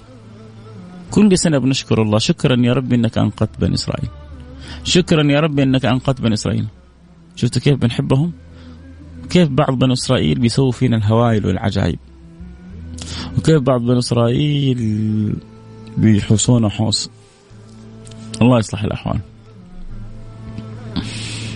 كل 1.12 1.38
سنة 1.38 1.58
بنشكر 1.58 2.02
الله 2.02 2.18
شكرا 2.18 2.56
يا 2.60 2.74
رب 2.74 2.94
إنك 2.94 3.18
أنقذت 3.18 3.60
بني 3.60 3.74
إسرائيل. 3.74 4.10
شكرا 4.84 5.32
يا 5.32 5.40
رب 5.40 5.60
إنك 5.60 5.86
أنقذت 5.86 6.22
بني 6.22 6.34
إسرائيل. 6.34 6.66
شفتوا 7.36 7.62
كيف 7.62 7.80
بنحبهم؟ 7.80 8.32
كيف 9.30 9.50
بعض 9.50 9.80
بني 9.80 9.94
إسرائيل 9.94 10.40
بيسووا 10.40 10.72
فينا 10.72 10.98
الهوائل 10.98 11.46
والعجائب. 11.46 12.00
وكيف 13.38 13.62
بعض 13.62 13.82
بني 13.82 14.00
إسرائيل 14.00 15.36
بيحوسونا 15.98 16.70
حوس. 16.70 17.10
الله 18.42 18.60
يصلح 18.60 18.84
الأحوال. 18.84 19.20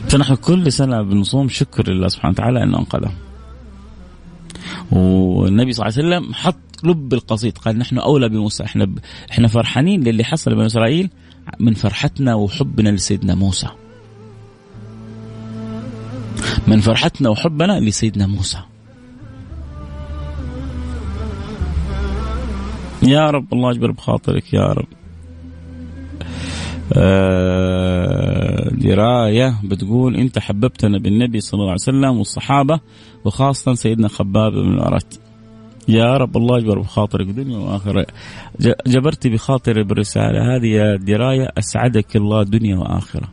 فنحن 0.10 0.36
كل 0.36 0.72
سنة 0.72 1.01
بنصوم 1.01 1.50
شكر 1.50 1.89
لله 1.89 2.08
سبحانه 2.08 2.34
وتعالى 2.34 2.63
إنه 2.63 2.79
انقذهم. 2.79 3.15
والنبي 4.91 5.74
صلى 5.74 5.88
الله 5.88 5.98
عليه 5.98 6.08
وسلم 6.08 6.34
حط 6.34 6.55
لب 6.84 7.13
القصيد 7.13 7.58
قال 7.58 7.77
نحن 7.77 7.98
أولى 7.98 8.29
بموسى 8.29 8.63
إحنا 8.63 8.86
ب... 8.86 9.00
إحنا 9.31 9.48
فرحانين 9.48 10.03
للي 10.03 10.24
حصل 10.24 10.55
بني 10.55 10.65
إسرائيل 10.65 11.10
من 11.60 11.74
فرحتنا 11.74 12.36
وحبنا 12.36 12.89
لسيدنا 12.89 13.36
موسى. 13.36 13.67
من 16.67 16.79
فرحتنا 16.79 17.29
وحبنا 17.29 17.79
لسيدنا 17.79 18.27
موسى. 18.27 18.58
يا 23.03 23.29
رب 23.29 23.53
الله 23.53 23.72
يجبر 23.72 23.91
بخاطرك 23.91 24.53
يا 24.53 24.65
رب. 24.65 24.88
آه 26.94 28.70
دراية 28.72 29.62
بتقول 29.63 30.15
أنت 30.15 30.39
حببتنا 30.39 30.98
بالنبي 30.98 31.39
صلى 31.39 31.53
الله 31.53 31.72
عليه 31.72 31.74
وسلم 31.74 32.18
والصحابة 32.18 32.79
وخاصة 33.25 33.74
سيدنا 33.74 34.08
خباب 34.08 34.51
بن 34.51 34.74
الأرت 34.74 35.20
يا 35.88 36.18
رب 36.18 36.38
الله 36.38 36.58
يجبر 36.58 36.79
بخاطرك 36.79 37.27
دنيا 37.27 37.58
وآخرة. 37.58 38.06
جبرت 38.88 39.27
بخاطري 39.27 39.84
بالرسالة 39.84 40.56
هذه 40.56 40.68
يا 40.68 40.96
دراية 40.96 41.48
أسعدك 41.58 42.15
الله 42.15 42.44
دنيا 42.44 42.77
وآخرة. 42.77 43.27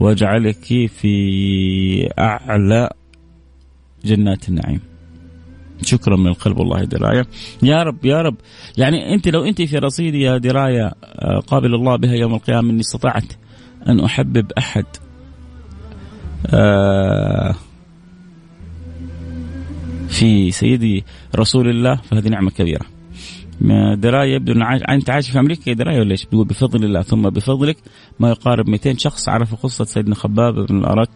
وأجعلك 0.00 0.86
في 0.86 2.12
أعلى 2.18 2.90
جنات 4.04 4.48
النعيم. 4.48 4.80
شكرا 5.82 6.16
من 6.16 6.26
القلب 6.26 6.58
والله 6.58 6.84
دراية. 6.84 7.26
يا 7.62 7.82
رب 7.82 8.04
يا 8.04 8.22
رب. 8.22 8.36
يعني 8.78 9.14
أنت 9.14 9.28
لو 9.28 9.44
أنت 9.44 9.62
في 9.62 9.78
رصيدي 9.78 10.20
يا 10.20 10.38
دراية 10.38 10.92
آه، 11.04 11.38
قابل 11.46 11.74
الله 11.74 11.96
بها 11.96 12.14
يوم 12.14 12.34
القيامة 12.34 12.70
إني 12.70 12.80
استطعت 12.80 13.32
أن 13.88 14.00
أحبب 14.00 14.52
أحد. 14.58 14.84
آه، 16.46 17.54
في 20.08 20.50
سيدي 20.50 21.04
رسول 21.36 21.68
الله 21.68 21.96
فهذه 21.96 22.28
نعمة 22.28 22.50
كبيرة. 22.50 22.86
دراية 23.94 24.34
يبدو 24.34 24.52
أن 24.52 24.62
عايش 24.62 24.82
أنت 24.88 25.10
عايش 25.10 25.30
في 25.30 25.38
أمريكا 25.38 25.72
دراية 25.72 26.00
ولا 26.00 26.10
إيش؟ 26.10 26.26
بفضل 26.32 26.84
الله 26.84 27.02
ثم 27.02 27.22
بفضلك 27.22 27.76
ما 28.20 28.28
يقارب 28.28 28.68
200 28.68 28.96
شخص. 28.98 29.28
عرفوا 29.28 29.58
قصة 29.58 29.84
سيدنا 29.84 30.14
خباب 30.14 30.54
بن 30.54 30.78
الارت 30.78 31.10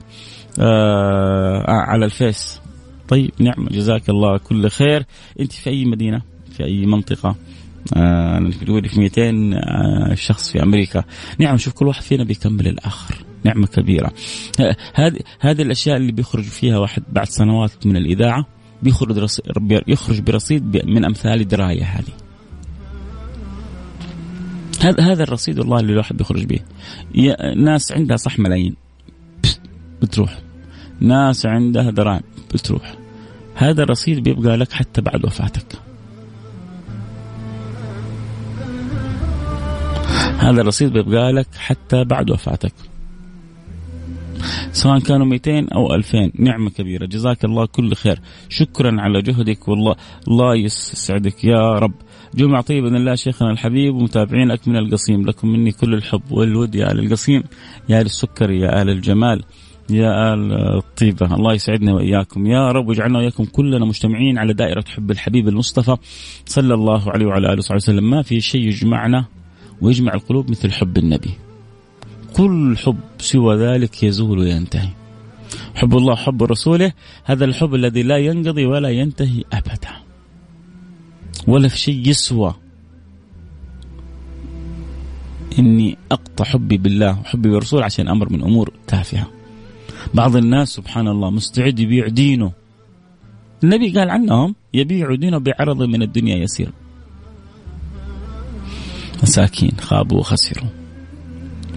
آه 0.61 1.65
على 1.69 2.05
الفيس. 2.05 2.61
طيب 3.11 3.31
نعم 3.39 3.69
جزاك 3.71 4.11
الله 4.11 4.39
كل 4.39 4.69
خير. 4.69 5.07
أنت 5.41 5.53
في 5.53 5.71
أي 5.71 5.85
مدينة؟ 5.85 6.23
في 6.57 6.65
أي 6.65 6.87
منطقة؟ 6.87 7.37
آه 7.97 8.51
تقولي 8.65 8.89
في 8.89 9.01
200 9.01 9.21
آه 9.55 10.15
شخص 10.15 10.53
في 10.53 10.63
أمريكا. 10.63 11.05
نعم 11.39 11.57
شوف 11.57 11.73
كل 11.73 11.87
واحد 11.87 12.03
فينا 12.03 12.25
بيكمل 12.25 12.67
الآخر. 12.69 13.25
نعمة 13.45 13.67
كبيرة. 13.67 14.13
هذه 14.95 15.19
هذه 15.41 15.63
الأشياء 15.63 15.97
اللي 15.97 16.13
بيخرج 16.13 16.45
فيها 16.45 16.79
واحد 16.79 17.03
بعد 17.13 17.27
سنوات 17.27 17.87
من 17.87 17.97
الإذاعة 17.97 18.47
بيخرج 18.83 19.29
يخرج 19.89 20.21
برصيد 20.21 20.87
من 20.87 21.05
أمثال 21.05 21.49
درايه 21.49 21.85
هذه. 21.85 22.13
هذا 24.81 25.13
هذا 25.13 25.23
الرصيد 25.23 25.59
والله 25.59 25.81
اللي 25.81 25.93
الواحد 25.93 26.17
بيخرج 26.17 26.45
به 26.45 26.61
ناس 27.57 27.93
عندها 27.93 28.17
صح 28.17 28.39
ملايين. 28.39 28.77
بتروح. 30.03 30.39
ناس 31.01 31.47
عندها 31.47 31.91
دراهم 31.91 32.23
بتروح. 32.55 33.00
هذا 33.55 33.83
الرصيد 33.83 34.23
بيبقى 34.23 34.57
لك 34.57 34.73
حتى 34.73 35.01
بعد 35.01 35.25
وفاتك. 35.25 35.67
هذا 40.39 40.61
الرصيد 40.61 40.93
بيبقى 40.93 41.33
لك 41.33 41.49
حتى 41.55 42.05
بعد 42.05 42.31
وفاتك. 42.31 42.73
سواء 44.73 44.99
كانوا 44.99 45.27
200 45.27 45.69
أو 45.75 45.95
2000 45.95 46.33
نعمة 46.39 46.71
كبيرة. 46.71 47.07
جزاك 47.07 47.45
الله 47.45 47.67
كل 47.67 47.95
خير. 47.95 48.21
شكرا 48.49 49.01
على 49.01 49.23
جهدك 49.23 49.69
والله 49.69 49.97
الله 50.29 50.55
يسعدك. 50.57 51.45
يا 51.45 51.79
رب. 51.79 51.93
جمعة 52.35 52.63
طيبة 52.63 52.83
بإذن 52.83 52.97
الله 52.97 53.15
شيخنا 53.15 53.51
الحبيب 53.51 53.95
ومتابعينك 53.95 54.69
من 54.69 54.77
القصيم. 54.77 55.27
لكم 55.27 55.49
مني 55.49 55.73
كل 55.73 55.95
الحب 55.95 56.23
والود 56.31 56.75
يا 56.75 56.93
آل 56.93 56.99
القصيم 56.99 57.43
يا 57.89 58.01
آل 58.01 58.07
السكر 58.07 58.51
يا 58.51 58.83
آل 58.83 58.91
الجمال. 58.91 59.43
يا 59.91 60.35
آل 60.35 60.53
الطيبة. 60.53 61.35
الله 61.35 61.55
يسعدنا 61.55 61.95
وإياكم. 61.95 62.47
يا 62.47 62.73
رب 62.73 62.89
واجعلنا 62.89 63.19
وإياكم 63.19 63.45
كلنا 63.45 63.85
مجتمعين 63.85 64.39
على 64.39 64.53
دائرة 64.53 64.85
حب 64.89 65.11
الحبيب 65.11 65.49
المصطفى 65.49 65.97
صلى 66.47 66.75
الله 66.75 67.11
عليه 67.11 67.27
وعلى 67.27 67.47
آله 67.47 67.59
وصحبه 67.59 67.77
وسلم. 67.77 68.11
ما 68.11 68.23
في 68.23 68.41
شيء 68.41 68.61
يجمعنا 68.61 69.25
ويجمع 69.81 70.15
القلوب 70.15 70.51
مثل 70.51 70.73
حب 70.73 70.99
النبي. 70.99 71.31
كل 72.37 72.77
حب 72.79 72.99
سوى 73.19 73.57
ذلك 73.57 74.03
يزول 74.03 74.39
وينتهي. 74.39 74.89
حب 75.75 75.97
الله 75.97 76.15
حب 76.15 76.43
رسوله 76.43 76.93
هذا 77.25 77.45
الحب 77.45 77.75
الذي 77.75 78.03
لا 78.03 78.17
ينقضي 78.17 78.67
ولا 78.67 78.89
ينتهي 78.89 79.45
أبدا. 79.53 79.91
ولا 81.47 81.69
في 81.69 81.79
شيء 81.79 82.09
يسوى. 82.09 82.55
إني 85.59 85.97
أقطع 86.13 86.45
حبي 86.45 86.77
بالله 86.77 87.21
وحبي 87.21 87.49
بالرسول 87.49 87.83
عشان 87.83 88.09
أمر 88.09 88.33
من 88.33 88.43
أمور 88.43 88.73
تافهة. 88.87 89.40
بعض 90.15 90.37
الناس 90.37 90.69
سبحان 90.69 91.09
الله 91.09 91.31
مستعد 91.31 91.79
يبيع 91.79 92.09
دينه. 92.09 92.53
النبي 93.65 93.99
قال 93.99 94.11
عنهم 94.11 94.55
يبيع 94.75 95.15
دينه 95.15 95.39
بعرض 95.39 95.83
من 95.83 96.03
الدنيا 96.03 96.37
يسير. 96.37 96.73
مساكين 99.23 99.73
خابوا 99.81 100.19
وخسروا 100.19 100.69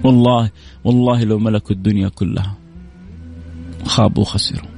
والله 0.04 0.52
والله 0.84 1.24
لو 1.24 1.40
ملكوا 1.40 1.76
الدنيا 1.76 2.10
كلها 2.10 2.58
خابوا 3.86 4.24
وخسروا 4.24 4.70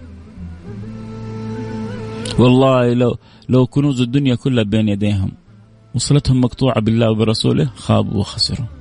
والله 2.40 2.94
لو 2.94 3.18
لو 3.50 3.68
كنوز 3.68 4.02
الدنيا 4.02 4.36
كلها 4.36 4.64
بين 4.64 4.90
يديهم 4.90 5.32
وصلتهم 5.96 6.42
مقطوعة 6.42 6.80
بالله 6.82 7.12
وبرسوله 7.12 7.66
خابوا 7.66 8.20
وخسروا. 8.20 8.75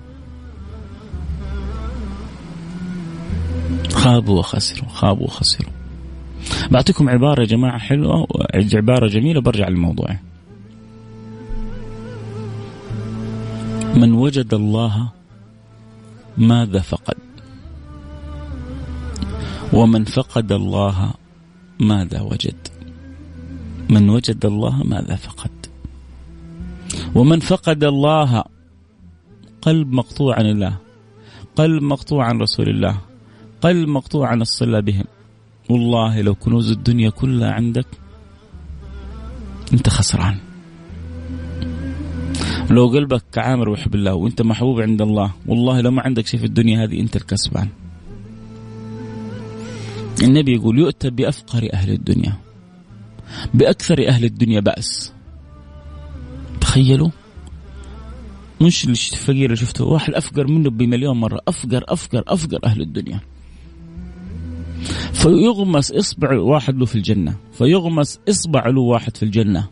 خابوا 3.94 4.38
وخسروا 4.38 4.88
خابوا 4.88 5.26
وخسروا. 5.26 5.72
بعطيكم 6.70 7.09
عبارة 7.09 7.40
يا 7.40 7.46
جماعة 7.46 7.78
حلوة 7.78 8.26
عبارة 8.74 9.09
جميلة 9.09 9.40
برجع 9.40 9.68
للموضوع. 9.68 10.16
من 13.94 14.12
وجد 14.12 14.54
الله 14.54 15.09
ماذا 16.38 16.80
فقد؟ 16.80 17.16
ومن 19.72 20.04
فقد 20.04 20.52
الله 20.52 21.11
ماذا 21.80 22.20
وجد؟ 22.20 22.68
من 23.90 24.11
وجد 24.11 24.46
الله 24.46 24.83
ماذا 24.85 25.16
فقد؟ 25.16 25.50
ومن 27.14 27.40
فقد 27.40 27.85
الله 27.85 28.44
قلب 29.62 29.92
مقطوع 29.92 30.37
عن 30.38 30.46
الله 30.46 30.76
قلب 31.57 31.83
مقطوع 31.83 32.24
عن 32.26 32.40
رسول 32.40 32.68
الله. 32.68 32.98
قلب 33.64 33.88
مقطوع 33.88 34.29
عن 34.29 34.40
الصلة 34.42 34.81
بهم. 34.81 35.05
والله 35.70 36.20
لو 36.20 36.35
كنوز 36.35 36.70
الدنيا 36.70 37.11
كلها 37.11 37.53
عندك 37.53 37.87
أنت 39.72 39.88
خسران. 39.88 40.38
لو 42.70 42.87
قلبك 42.87 43.38
عامر 43.38 43.68
وحب 43.68 43.94
الله 43.94 44.14
وأنت 44.14 44.42
محبوب 44.42 44.81
عند 44.81 45.03
الله 45.03 45.33
والله 45.46 45.81
لو 45.81 45.90
ما 45.90 46.03
عندك 46.03 46.27
شيء 46.27 46.40
في 46.40 46.46
الدنيا 46.46 46.85
هذه 46.85 47.00
أنت 47.00 47.16
الكسبان. 47.16 47.68
النبي 50.22 50.55
يقول 50.55 50.79
يؤتى 50.79 51.11
بأفقر 51.11 51.68
أهل 51.72 51.90
الدنيا. 51.90 52.37
بأكثر 53.55 54.09
أهل 54.09 54.24
الدنيا 54.24 54.61
بأس. 54.61 55.12
تخيلوا؟ 56.61 57.11
مش 58.61 58.85
الفقير 58.85 59.44
اللي 59.44 59.57
شفته 59.57 59.85
واحد 59.85 60.14
أفقر 60.14 60.46
منه 60.46 60.70
بمليون 60.70 61.16
مرة. 61.16 61.40
أفقر 61.48 61.85
أفقر 61.88 62.24
أفقر 62.29 62.59
أهل 62.64 62.81
الدنيا. 62.81 63.20
فيغمس 65.12 65.92
إصبع 65.92 66.38
واحد 66.38 66.76
له 66.76 66.86
في 66.86 66.94
الجنة. 66.94 67.34
فيغمس 67.52 68.20
إصبع 68.28 68.68
له 68.68 68.80
واحد 68.80 69.16
في 69.16 69.22
الجنة. 69.22 69.68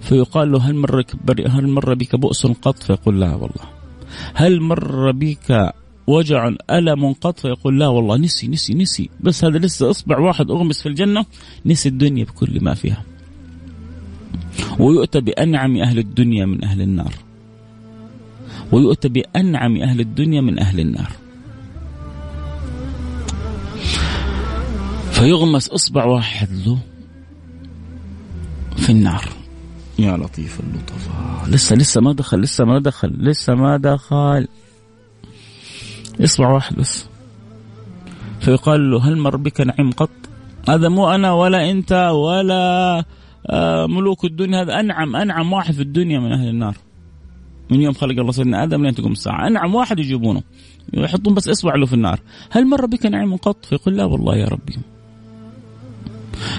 فيقال 0.00 0.52
له 0.52 0.58
هل 0.58 0.74
مر 0.74 1.04
هل 1.46 1.68
مر 1.68 1.94
بك 1.94 2.16
بؤس 2.16 2.46
قط؟ 2.46 2.82
فيقول 2.82 3.20
لا 3.20 3.34
والله. 3.34 3.68
هل 4.34 4.60
مر 4.60 5.10
بك 5.10 5.72
وجع 6.06 6.54
ألم 6.70 7.12
قط؟ 7.12 7.40
فيقول 7.40 7.80
لا 7.80 7.88
والله 7.88 8.16
نسي 8.16 8.48
نسي 8.48 8.74
نسي. 8.74 9.10
بس 9.20 9.44
هذا 9.44 9.58
لسه 9.58 9.90
إصبع 9.90 10.18
واحد 10.18 10.50
أغمس 10.50 10.82
في 10.82 10.88
الجنة 10.88 11.24
نسي 11.66 11.88
الدنيا 11.88 12.24
بكل 12.24 12.64
ما 12.64 12.74
فيها. 12.74 13.04
ويؤتى 14.78 15.20
بأنعم 15.20 15.76
أهل 15.76 15.98
الدنيا 15.98 16.46
من 16.46 16.64
أهل 16.64 16.82
النار. 16.82 17.14
ويؤتى 18.72 19.08
بأنعم 19.08 19.76
أهل 19.76 20.00
الدنيا 20.00 20.40
من 20.40 20.58
أهل 20.58 20.80
النار. 20.80 21.12
فيغمس 25.18 25.68
إصبع 25.68 26.04
واحد 26.04 26.48
له 26.66 26.78
في 28.76 28.90
النار. 28.90 29.24
يا 29.98 30.16
لطيف 30.16 30.60
اللطفاء. 30.60 31.50
لسه 31.50 31.76
لسه 31.76 32.00
ما 32.00 32.12
دخل 32.12 32.40
لسه 32.40 32.64
ما 32.64 32.78
دخل 32.78 33.08
لسه 33.18 33.54
ما 33.54 33.76
دخل. 33.76 34.48
إصبع 36.20 36.48
واحد 36.48 36.76
بس. 36.76 37.06
فيقال 38.40 38.90
له 38.90 39.08
هل 39.08 39.16
مر 39.16 39.36
بك 39.36 39.60
نعيم 39.60 39.90
قط؟ 39.90 40.10
هذا 40.68 40.88
مو 40.88 41.10
أنا 41.10 41.32
ولا 41.32 41.70
أنت 41.70 41.92
ولا 42.14 43.04
آه، 43.46 43.86
ملوك 43.86 44.24
الدنيا. 44.24 44.62
هذا 44.62 44.80
أنعم 44.80 45.16
أنعم 45.16 45.52
واحد 45.52 45.74
في 45.74 45.82
الدنيا 45.82 46.18
من 46.18 46.32
أهل 46.32 46.48
النار. 46.48 46.76
من 47.70 47.80
يوم 47.80 47.94
خلق 47.94 48.20
الله 48.20 48.32
سيدنا 48.32 48.62
آدم 48.62 48.82
لين 48.82 48.94
تقوم 48.94 49.12
الساعة. 49.12 49.46
أنعم 49.46 49.74
واحد 49.74 49.98
يجيبونه. 49.98 50.42
يحطون 50.94 51.34
بس 51.34 51.48
إصبع 51.48 51.74
له 51.74 51.86
في 51.86 51.94
النار. 51.94 52.20
هل 52.50 52.66
مر 52.66 52.86
بك 52.86 53.06
نعيم 53.06 53.36
قط؟ 53.36 53.64
فيقول 53.64 53.96
لا 53.96 54.04
والله 54.04 54.36
يا 54.36 54.48
ربي. 54.48 54.78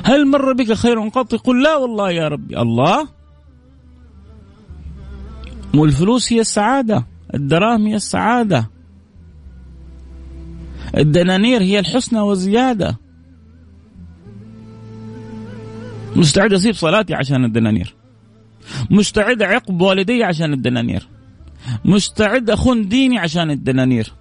هل 0.04 0.28
مر 0.28 0.54
بك 0.54 0.74
خير 0.74 1.00
قط؟ 1.00 1.34
يقول 1.34 1.63
لا 1.63 1.76
والله 1.76 2.12
يا 2.12 2.28
ربي. 2.28 2.62
الله. 2.62 3.08
والفلوس 5.76 6.34
هي 6.34 6.39
السعادة. 6.39 7.06
الدراهم 7.34 7.88
هي 7.88 7.96
السعادة. 7.96 8.70
الدنانير 10.98 11.62
هي 11.62 11.80
الحسنى 11.80 12.20
وزيادة. 12.20 12.98
مستعد 16.15 16.54
أسيب 16.54 16.76
صلاتي 16.76 17.13
عشان 17.13 17.46
الدنانير. 17.46 17.96
مستعد 18.89 19.42
أعقب 19.42 19.82
والدي 19.82 20.24
عشان 20.24 20.54
الدنانير. 20.54 21.08
مستعد 21.86 22.50
أخون 22.50 22.88
ديني 22.88 23.20
عشان 23.20 23.52
الدنانير. 23.52 24.13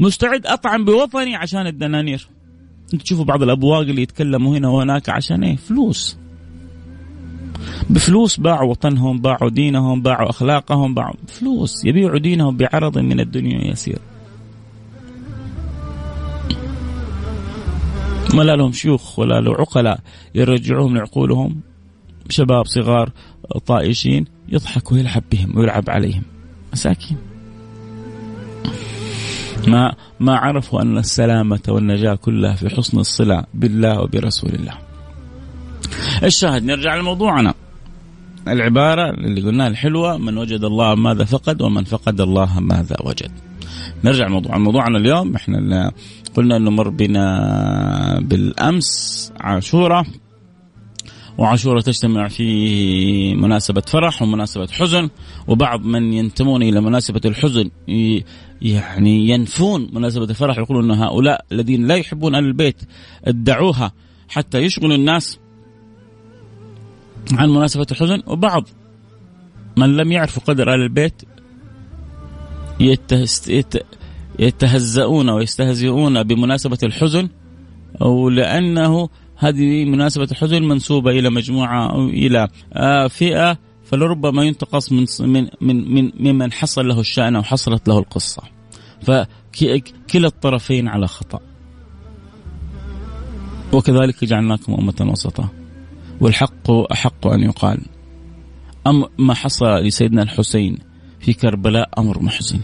مستعد 0.00 0.46
أطعم 0.46 0.84
بوطني 0.84 1.36
عشان 1.36 1.66
الدنانير. 1.66 2.28
انت 2.92 3.02
تشوفوا 3.02 3.24
بعض 3.24 3.42
الابواق 3.42 3.80
اللي 3.80 4.02
يتكلموا 4.02 4.58
هنا 4.58 4.68
وهناك 4.68 5.08
عشان 5.08 5.44
إيه؟ 5.44 5.56
فلوس. 5.56 6.16
بفلوس 7.90 8.40
باعوا 8.40 8.70
وطنهم 8.70 9.20
باعوا 9.20 9.50
دينهم 9.50 10.02
باعوا 10.02 10.30
أخلاقهم 10.30 10.94
باعوا 10.94 11.14
فلوس. 11.26 11.84
يبيعوا 11.84 12.18
دينهم 12.18 12.56
بعرض 12.56 12.98
من 12.98 13.20
الدنيا 13.20 13.70
يسير 13.70 13.98
ما 18.34 18.42
لا 18.42 18.56
لهم 18.56 18.72
شيوخ 18.72 19.18
ولا 19.18 19.40
له 19.40 19.54
عقلاء 19.54 20.00
يرجعوهم 20.34 20.96
لعقولهم. 20.96 21.60
شباب 22.28 22.66
صغار 22.66 23.12
طائشين 23.66 24.24
يضحك 24.48 24.92
ويلعب 24.92 25.22
بهم 25.32 25.58
ويلعب 25.58 25.90
عليهم. 25.90 26.22
مساكين. 26.72 27.33
ما 29.68 29.94
ما 30.20 30.36
عرفوا 30.36 30.82
أن 30.82 30.98
السلامة 30.98 31.60
والنجاة 31.68 32.14
كلها 32.14 32.54
في 32.54 32.68
حسن 32.68 32.98
الصلة 32.98 33.44
بالله 33.54 34.00
وبرسول 34.00 34.50
الله. 34.50 34.78
الشاهد 36.22 36.64
نرجع 36.64 36.96
لموضوعنا. 36.96 37.54
العبارة 38.48 39.10
اللي 39.10 39.40
قلناها 39.40 39.68
الحلوة 39.68 40.18
من 40.18 40.38
وجد 40.38 40.64
الله 40.64 40.94
ماذا 40.94 41.24
فقد 41.24 41.62
ومن 41.62 41.84
فقد 41.84 42.20
الله 42.20 42.60
ماذا 42.60 42.96
وجد. 43.04 43.30
نرجع 44.04 44.26
لموضوع 44.26 44.58
موضوعنا 44.58 44.98
اليوم 44.98 45.34
إحنا 45.34 45.92
قلنا 46.36 46.56
أنه 46.56 46.70
مر 46.70 46.88
بنا 46.88 48.20
بالأمس 48.20 49.32
عاشورة 49.40 50.06
وعاشورة 51.38 51.80
تجتمع 51.80 52.28
في 52.28 53.34
مناسبة 53.34 53.80
فرح 53.80 54.22
ومناسبة 54.22 54.66
حزن 54.66 55.08
وبعض 55.48 55.84
من 55.84 56.12
ينتمون 56.12 56.62
إلى 56.62 56.80
مناسبة 56.80 57.20
الحزن 57.24 57.70
يعني 58.64 59.28
ينفون 59.28 59.88
مناسبة 59.92 60.24
الفرح 60.24 60.58
يقولون 60.58 60.90
أن 60.90 60.98
هؤلاء 60.98 61.44
الذين 61.52 61.86
لا 61.86 61.94
يحبون 61.94 62.34
أهل 62.34 62.44
البيت 62.44 62.82
ادعوها 63.24 63.92
حتى 64.28 64.58
يشغلوا 64.58 64.96
الناس 64.96 65.38
عن 67.32 67.50
مناسبة 67.50 67.86
الحزن 67.90 68.22
وبعض 68.26 68.68
من 69.76 69.96
لم 69.96 70.12
يعرفوا 70.12 70.42
قدر 70.42 70.72
أهل 70.72 70.80
البيت 70.80 71.22
يتهزؤون 74.38 75.30
ويستهزئون 75.30 76.22
بمناسبة 76.22 76.78
الحزن 76.82 77.28
أو 78.02 78.28
لأنه 78.28 79.08
هذه 79.36 79.84
مناسبة 79.84 80.28
الحزن 80.30 80.62
منسوبة 80.62 81.10
إلى 81.10 81.30
مجموعة 81.30 81.90
أو 81.90 82.08
إلى 82.08 82.48
فئة 83.08 83.58
فلربما 83.84 84.44
ينتقص 84.44 84.92
من 84.92 85.06
من 85.20 85.48
من 85.60 86.12
ممن 86.20 86.52
حصل 86.52 86.88
له 86.88 87.00
الشأن 87.00 87.36
أو 87.36 87.42
حصلت 87.42 87.88
له 87.88 87.98
القصة. 87.98 88.53
فكلا 89.04 90.26
الطرفين 90.26 90.88
على 90.88 91.06
خطأ. 91.06 91.40
وكذلك 93.72 94.24
جعلناكم 94.24 94.74
أمة 94.74 95.10
وسطا. 95.12 95.48
والحق 96.20 96.70
أحق 96.92 97.26
أن 97.26 97.40
يقال. 97.40 97.80
أم 98.86 99.04
ما 99.18 99.34
حصل 99.34 99.66
لسيدنا 99.66 100.22
الحسين 100.22 100.78
في 101.20 101.32
كربلاء 101.32 101.90
أمر 101.98 102.22
محزن. 102.22 102.60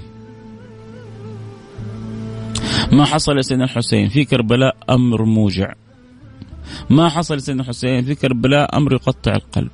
ما 2.92 3.04
حصل 3.04 3.36
لسيدنا 3.36 3.64
الحسين 3.64 4.08
في 4.08 4.24
كربلاء 4.24 4.76
أمر 4.90 5.24
موجع. 5.24 5.72
ما 6.90 7.08
حصل 7.08 7.36
لسيدنا 7.36 7.62
الحسين 7.62 8.04
في 8.04 8.14
كربلاء 8.14 8.76
أمر 8.76 8.92
يقطع 8.92 9.34
القلب. 9.34 9.70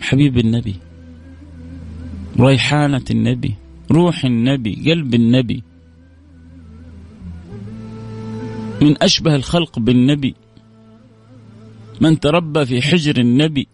حبيب 0.00 0.38
النبي 0.38 0.76
ريحانة 2.40 3.04
النبي 3.10 3.54
روح 3.90 4.24
النبي 4.24 4.90
قلب 4.90 5.14
النبي. 5.14 5.62
من 8.82 9.02
أشبه 9.02 9.36
الخلق 9.36 9.78
بالنبي. 9.78 10.34
من 12.00 12.20
تربى 12.20 12.66
في 12.66 12.82
حجر 12.82 13.16
النبي. 13.16 13.68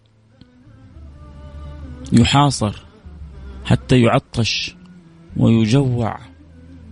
يحاصر 2.13 2.75
حتى 3.65 4.01
يعطش 4.01 4.75
ويجوع. 5.37 6.19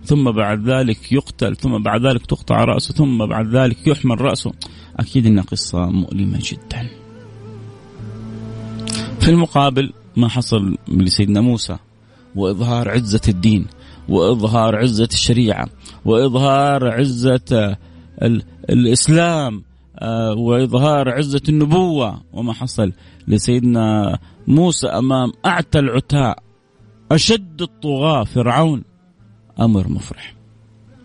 ثم 0.04 0.30
بعد 0.30 0.68
ذلك 0.68 1.12
يقتل 1.12 1.56
ثم 1.56 1.78
بعد 1.78 2.06
ذلك 2.06 2.26
تقطع 2.26 2.64
رأسه 2.64 2.94
ثم 2.94 3.26
بعد 3.26 3.56
ذلك 3.56 3.86
يحمل 3.86 4.20
رأسه. 4.20 4.52
أكيد 4.96 5.26
إنها 5.26 5.44
قصة 5.44 5.86
مؤلمة 5.86 6.38
جداً. 6.42 6.88
في 9.20 9.28
المقابل 9.28 9.92
ما 10.16 10.28
حصل 10.28 10.78
لسيدنا 10.88 11.40
موسى. 11.40 11.76
وإظهار 12.36 12.90
عزة 12.90 13.20
الدين 13.28 13.66
وإظهار 14.08 14.76
عزة 14.76 15.08
الشريعة 15.12 15.68
وإظهار 16.04 16.88
عزة 16.88 17.76
الإسلام 18.70 19.62
آه، 19.98 20.34
وإظهار 20.34 21.08
عزة 21.08 21.42
النبوة. 21.48 22.20
وما 22.32 22.52
حصل 22.52 22.92
لسيدنا 23.28 24.18
موسى 24.46 24.86
أمام 24.86 25.32
أعتى 25.46 25.78
العتاء 25.78 26.42
أشد 27.12 27.62
الطغاة 27.62 28.24
فرعون 28.24 28.82
أمر 29.60 29.88
مفرح. 29.88 30.34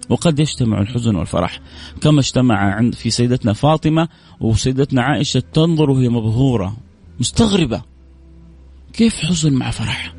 وقد 0.10 0.40
يجتمع 0.40 0.82
الحزن 0.82 1.16
والفرح 1.16 1.60
كما 2.02 2.20
اجتمع 2.20 2.76
عند 2.76 2.96
في 2.96 3.10
سيدتنا 3.10 3.54
فاطمة 3.54 4.08
وسيدتنا 4.40 5.02
عائشة 5.02 5.44
تنظر 5.54 5.90
وهي 5.90 6.10
مبهورة 6.10 6.78
مستغربة 7.20 7.82
كيف 8.94 9.16
حزن 9.16 9.54
مع 9.54 9.72
فرح؟ 9.72 10.14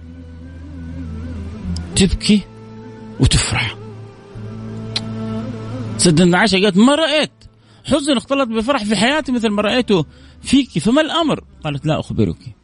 تبكي 1.96 2.40
وتفرح. 3.20 3.76
سيدنا 5.96 6.38
عائشة 6.38 6.60
قالت 6.62 6.76
ما 6.76 6.94
رأيت. 6.94 7.30
حزن 7.84 8.16
اختلط 8.16 8.48
بفرح 8.48 8.84
في 8.84 8.96
حياتي 8.96 9.32
مثل 9.32 9.48
ما 9.48 9.62
رأيته 9.62 10.04
فيك 10.42 10.78
فما 10.78 11.00
الأمر؟ 11.00 11.44
قالت 11.64 11.86
لا 11.86 12.00
أخبرك. 12.00 12.56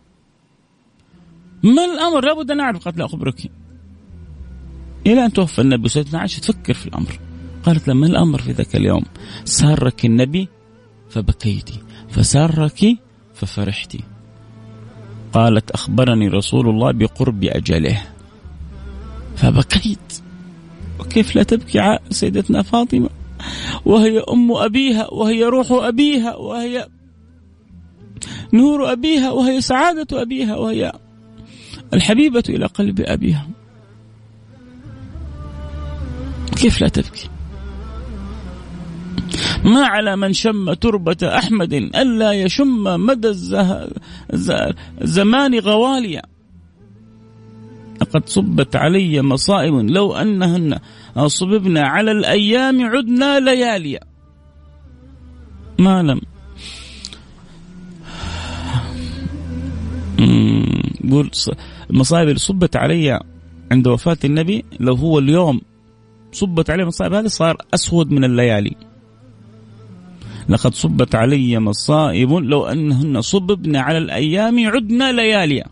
ما 1.63 1.85
الأمر؟ 1.85 2.25
لابد 2.25 2.51
أن 2.51 2.61
أعرف. 2.61 2.85
قالت 2.85 2.99
لا 2.99 3.05
أخبرك. 3.05 3.51
إلى 5.07 5.25
أن 5.25 5.33
توفى 5.33 5.61
النبي 5.61 5.89
سيدنا 5.89 6.19
عائشة 6.19 6.41
تفكر 6.41 6.75
في 6.75 6.87
الأمر. 6.87 7.19
قالت 7.63 7.89
لما 7.89 8.07
الأمر 8.07 8.41
في 8.43 8.53
ذاك 8.53 8.77
اليوم؟ 8.77 9.05
سارك 9.45 10.05
النبي 10.05 10.49
فبكيت 11.11 11.71
فسارك 12.09 12.99
ففرحت. 13.35 13.97
قالت 15.33 15.71
أخبرني 15.71 16.29
رسول 16.29 16.69
الله 16.69 16.93
بقرب 16.93 17.45
أجله. 17.45 18.12
فبكيت. 19.37 20.23
وكيف 21.01 21.37
لا 21.37 21.43
تبكي 21.43 21.99
سيدتنا 22.11 22.63
فاطمة؟ 22.63 23.11
وهي 23.85 24.19
أم 24.19 24.53
أبيها 24.53 25.13
وهي 25.13 25.45
روح 25.45 25.73
أبيها 25.73 26.37
وهي 26.37 26.89
نور 28.53 28.93
أبيها 28.93 29.31
وهي 29.31 29.61
سعادة 29.61 30.23
أبيها 30.23 30.57
وهي 30.57 30.93
الحبيبة 31.95 32.43
إلى 32.49 32.67
قلب 32.67 33.01
أبيها. 33.01 33.49
كيف 36.57 36.81
لا 36.81 36.89
تبكي؟ 36.89 37.29
ما 39.65 39.87
على 39.87 40.17
من 40.17 40.33
شم 40.33 40.73
تربة 40.73 41.17
أحمد 41.23 41.73
ألا 41.73 42.33
يشم 42.33 42.83
مدى 42.85 43.33
الزمان 45.03 45.59
غواليا. 45.59 46.23
لقد 48.03 48.29
صبت 48.29 48.77
علي 48.77 49.23
مصائب 49.23 49.75
لو 49.75 50.15
أنهن 50.15 50.79
صببنا 51.27 51.81
على 51.81 52.11
الأيام 52.11 52.83
عدنا 52.83 53.41
لياليا. 53.41 54.01
ما 55.79 56.03
لم 56.03 56.21
يقول 61.05 61.31
المصائب 61.91 62.29
اللي 62.29 62.39
صبت 62.39 62.77
علي 62.77 63.21
عند 63.73 63.87
وفاة 63.87 64.19
النبي 64.25 64.65
لو 64.81 64.95
هو 64.95 65.19
اليوم 65.19 65.61
صبت 66.33 66.71
علي 66.71 66.85
مصائب 66.85 67.13
هذه 67.15 67.27
صار 67.27 67.57
أسود 67.75 68.11
من 68.11 68.25
الليالي. 68.25 68.77
لقد 70.49 70.75
صبت 70.75 71.15
علي 71.15 71.59
مصائب 71.59 72.33
لو 72.33 72.67
أنهن 72.67 73.21
صببن 73.21 73.77
على 73.77 73.99
الأيام 73.99 74.69
عدنا 74.69 75.13
لياليا. 75.13 75.67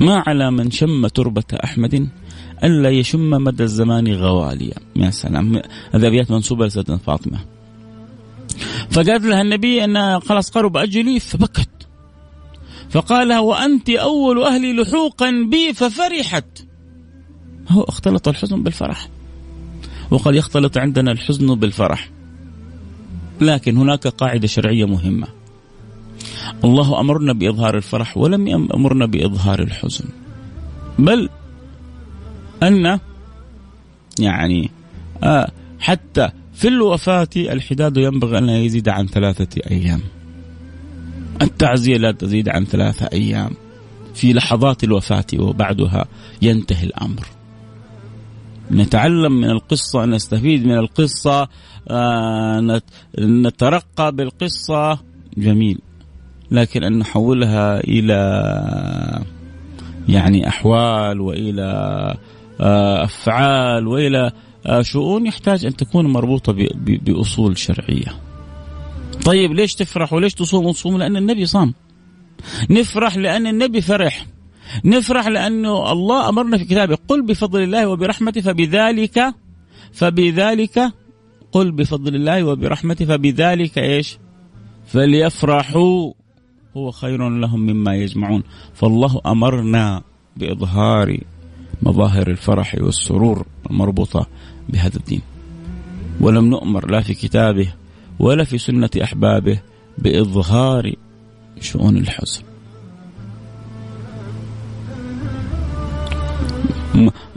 ما 0.00 0.24
على 0.26 0.50
من 0.50 0.70
شم 0.70 1.06
تربة 1.06 1.44
أحمد 1.64 2.08
ألا 2.64 2.90
يشم 2.90 3.30
مدى 3.30 3.62
الزمان 3.62 4.12
غواليا. 4.12 4.74
يا 4.96 5.10
سلام. 5.10 5.62
هذه 5.92 6.06
أبيات 6.06 6.30
منسوبة 6.30 6.66
لسيدنا 6.66 6.96
فاطمة. 6.96 7.38
فقالت 8.90 9.24
لها 9.24 9.42
النبي 9.42 9.84
أن 9.84 10.20
خلاص 10.20 10.50
قرب 10.50 10.76
أجلي 10.76 11.20
فبكت. 11.20 11.68
فقال 12.90 13.34
وأنت 13.34 13.90
أول 13.90 14.42
أهلي 14.42 14.72
لحوقا 14.72 15.30
بي 15.50 15.72
ففرحت. 15.74 16.64
هو 17.68 17.82
اختلط 17.82 18.28
الحزن 18.28 18.62
بالفرح. 18.62 19.08
وقد 20.10 20.34
يختلط 20.34 20.78
عندنا 20.78 21.12
الحزن 21.12 21.54
بالفرح. 21.54 22.10
لكن 23.40 23.76
هناك 23.76 24.06
قاعدة 24.06 24.46
شرعية 24.46 24.84
مهمة. 24.84 25.37
الله 26.64 27.00
أمرنا 27.00 27.32
بإظهار 27.32 27.76
الفرح 27.76 28.16
ولم 28.16 28.46
يأمرنا 28.46 29.06
بإظهار 29.06 29.62
الحزن. 29.62 30.04
بل 30.98 31.28
أن 32.62 32.98
يعني 34.20 34.70
آه 35.22 35.50
حتى 35.80 36.28
في 36.54 36.68
الوفاة 36.68 37.28
الحداد 37.36 37.96
ينبغي 37.96 38.38
أن 38.38 38.46
لا 38.46 38.58
يزيد 38.58 38.88
عن 38.88 39.06
ثلاثة 39.06 39.60
أيام. 39.70 40.00
التعزية 41.42 41.96
لا 41.96 42.12
تزيد 42.12 42.48
عن 42.48 42.64
ثلاثة 42.64 43.08
أيام. 43.12 43.50
في 44.14 44.32
لحظات 44.32 44.84
الوفاة 44.84 45.26
وبعدها 45.38 46.06
ينتهي 46.42 46.86
الأمر. 46.86 47.26
نتعلم 48.70 49.40
من 49.40 49.50
القصة 49.50 50.04
نستفيد 50.04 50.66
من 50.66 50.78
القصة 50.78 51.48
آه 51.88 52.80
نترقى 53.18 54.12
بالقصة. 54.12 54.98
جميل. 55.36 55.78
لكن 56.50 56.84
أن 56.84 56.98
نحولها 56.98 57.80
إلى 57.80 58.18
يعني 60.08 60.48
أحوال 60.48 61.20
وإلى 61.20 61.62
آه 62.60 63.04
أفعال 63.04 63.86
وإلى 63.86 64.32
آه 64.66 64.82
شؤون 64.82 65.26
يحتاج 65.26 65.66
أن 65.66 65.76
تكون 65.76 66.06
مربوطة 66.06 66.54
بأصول 66.84 67.58
شرعية. 67.58 68.14
طيب 69.24 69.52
ليش 69.52 69.74
تفرح 69.74 70.12
وليش 70.12 70.34
تصوم 70.34 70.66
وتصوم؟ 70.66 70.98
لأن 70.98 71.16
النبي 71.16 71.46
صام. 71.46 71.74
نفرح 72.70 73.16
لأن 73.16 73.46
النبي 73.46 73.80
فرح. 73.80 74.26
نفرح 74.84 75.26
لأنه 75.26 75.92
الله 75.92 76.28
أمرنا 76.28 76.58
في 76.58 76.64
كتابه 76.64 76.98
قل 77.08 77.22
بفضل 77.22 77.62
الله 77.62 77.86
وبرحمته 77.86 78.40
فبذلك 78.40 79.34
فبذلك 79.92 80.92
قل 81.52 81.72
بفضل 81.72 82.14
الله 82.14 82.44
وبرحمته 82.44 83.04
فبذلك 83.04 83.78
إيش؟ 83.78 84.18
فليفرحوا. 84.86 86.12
هو 86.76 86.90
خير 86.90 87.28
لهم 87.28 87.60
مما 87.60 87.94
يجمعون. 87.94 88.42
فالله 88.74 89.20
أمرنا 89.26 90.02
بإظهار 90.36 91.20
مظاهر 91.82 92.30
الفرح 92.30 92.74
والسرور 92.80 93.46
المربوطة 93.70 94.26
بهذا 94.68 94.96
الدين. 94.96 95.22
ولم 96.20 96.44
نؤمر 96.50 96.90
لا 96.90 97.00
في 97.00 97.14
كتابه 97.14 97.74
ولا 98.18 98.44
في 98.44 98.58
سنة 98.58 98.90
أحبابه 99.02 99.60
بإظهار 99.98 100.92
شؤون 101.60 101.96
الحزن. 101.96 102.42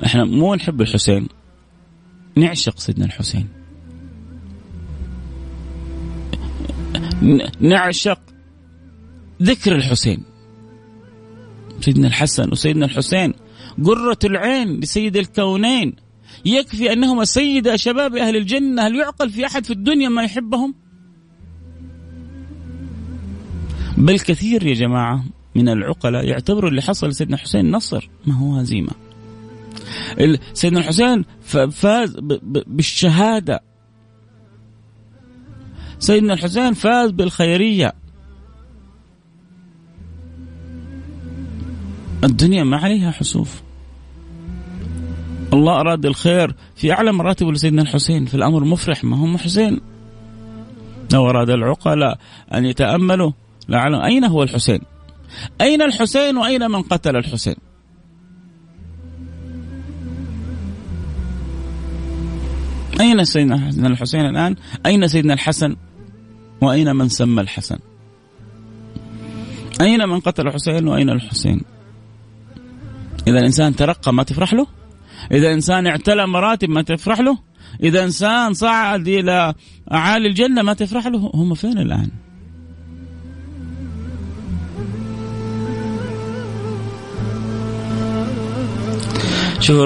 إحنا 0.06 0.26
مو 0.26 0.56
نحب 0.56 0.82
الحسين. 0.82 1.28
نعشق 2.36 2.80
سيدنا 2.80 3.06
الحسين. 3.06 3.48
نعشق 7.60 8.20
ذكر 9.42 9.76
الحسين. 9.76 10.24
سيدنا 11.80 12.08
الحسن 12.08 12.52
وسيدنا 12.52 12.86
الحسين. 12.86 13.34
قرة 13.84 14.20
العين 14.24 14.80
لسيد 14.80 15.18
الكونين. 15.18 15.96
يكفي 16.46 16.94
أنهما 16.94 17.26
سيد 17.26 17.76
شباب 17.76 18.16
أهل 18.16 18.36
الجنة. 18.36 18.88
هل 18.88 18.96
يعقل 18.96 19.30
في 19.30 19.46
أحد 19.46 19.66
في 19.66 19.74
الدنيا 19.74 20.10
ما 20.10 20.24
يحبهم؟ 20.24 20.76
بل 23.98 24.20
كثير 24.20 24.66
يا 24.66 24.74
جماعة 24.74 25.26
من 25.56 25.70
العقلاء 25.70 26.26
يعتبروا 26.26 26.70
اللي 26.70 26.82
حصل 26.82 27.08
لسيدنا 27.08 27.38
حسين 27.38 27.72
نصر 27.72 28.10
ما 28.26 28.34
هو 28.34 28.56
هزيمة 28.56 28.92
سيدنا 30.54 30.80
الحسين 30.80 31.26
فاز 31.72 32.16
بالشهادة. 32.68 33.64
سيدنا 36.00 36.34
الحسين 36.34 36.74
فاز 36.74 37.12
بالخيرية. 37.12 37.94
الدنيا 42.24 42.64
ما 42.64 42.78
عليها 42.78 43.12
حسوف. 43.12 43.62
الله 45.54 45.80
أراد 45.80 46.06
الخير 46.06 46.56
في 46.76 46.92
أعلى 46.92 47.12
مراتب 47.12 47.48
لسيدنا 47.48 47.82
الحسين 47.82 48.26
في 48.26 48.36
الأمر 48.36 48.64
مفرح 48.64 49.04
ما 49.04 49.18
هو 49.18 49.38
حسين 49.38 49.80
لو 51.14 51.30
أراد 51.30 51.50
العقلاء 51.50 52.18
أن 52.54 52.66
يتأملوا 52.66 53.32
لعلم 53.70 54.02
أين 54.02 54.24
هو 54.24 54.44
الحسين؟ 54.44 54.80
أين 55.62 55.82
الحسين 55.82 56.38
وأين 56.38 56.72
من 56.72 56.82
قتل 56.82 57.16
الحسين؟ 57.16 57.56
أين 63.00 63.24
سيدنا 63.24 63.88
الحسين 63.88 64.26
الآن؟ 64.26 64.56
أين 64.86 65.08
سيدنا 65.08 65.34
الحسن؟ 65.34 65.76
وأين 66.62 66.96
من 66.96 67.10
سمى 67.10 67.42
الحسن؟ 67.42 67.80
أين 69.82 70.10
من 70.10 70.20
قتل 70.20 70.48
الحسين 70.48 70.88
وأين 70.88 71.10
الحسين؟ 71.10 71.62
إذا 73.28 73.40
الإنسان 73.40 73.76
ترقى 73.76 74.14
ما 74.14 74.24
تفرح 74.24 74.54
له؟ 74.54 74.68
إذا 75.32 75.48
الإنسان 75.48 75.88
اعتلى 75.88 76.28
مراتب 76.28 76.70
ما 76.70 76.82
تفرح 76.82 77.20
له؟ 77.20 77.38
إذا 77.84 78.04
إنسان 78.04 78.54
صعد 78.54 79.08
إلى 79.08 79.54
أعالي 79.92 80.28
الجنة 80.28 80.62
ما 80.62 80.74
تفرح 80.74 81.08
له؟ 81.08 81.32
هم 81.34 81.54
فين 81.54 81.78
الآن؟ 81.78 82.12
شوف 89.60 89.78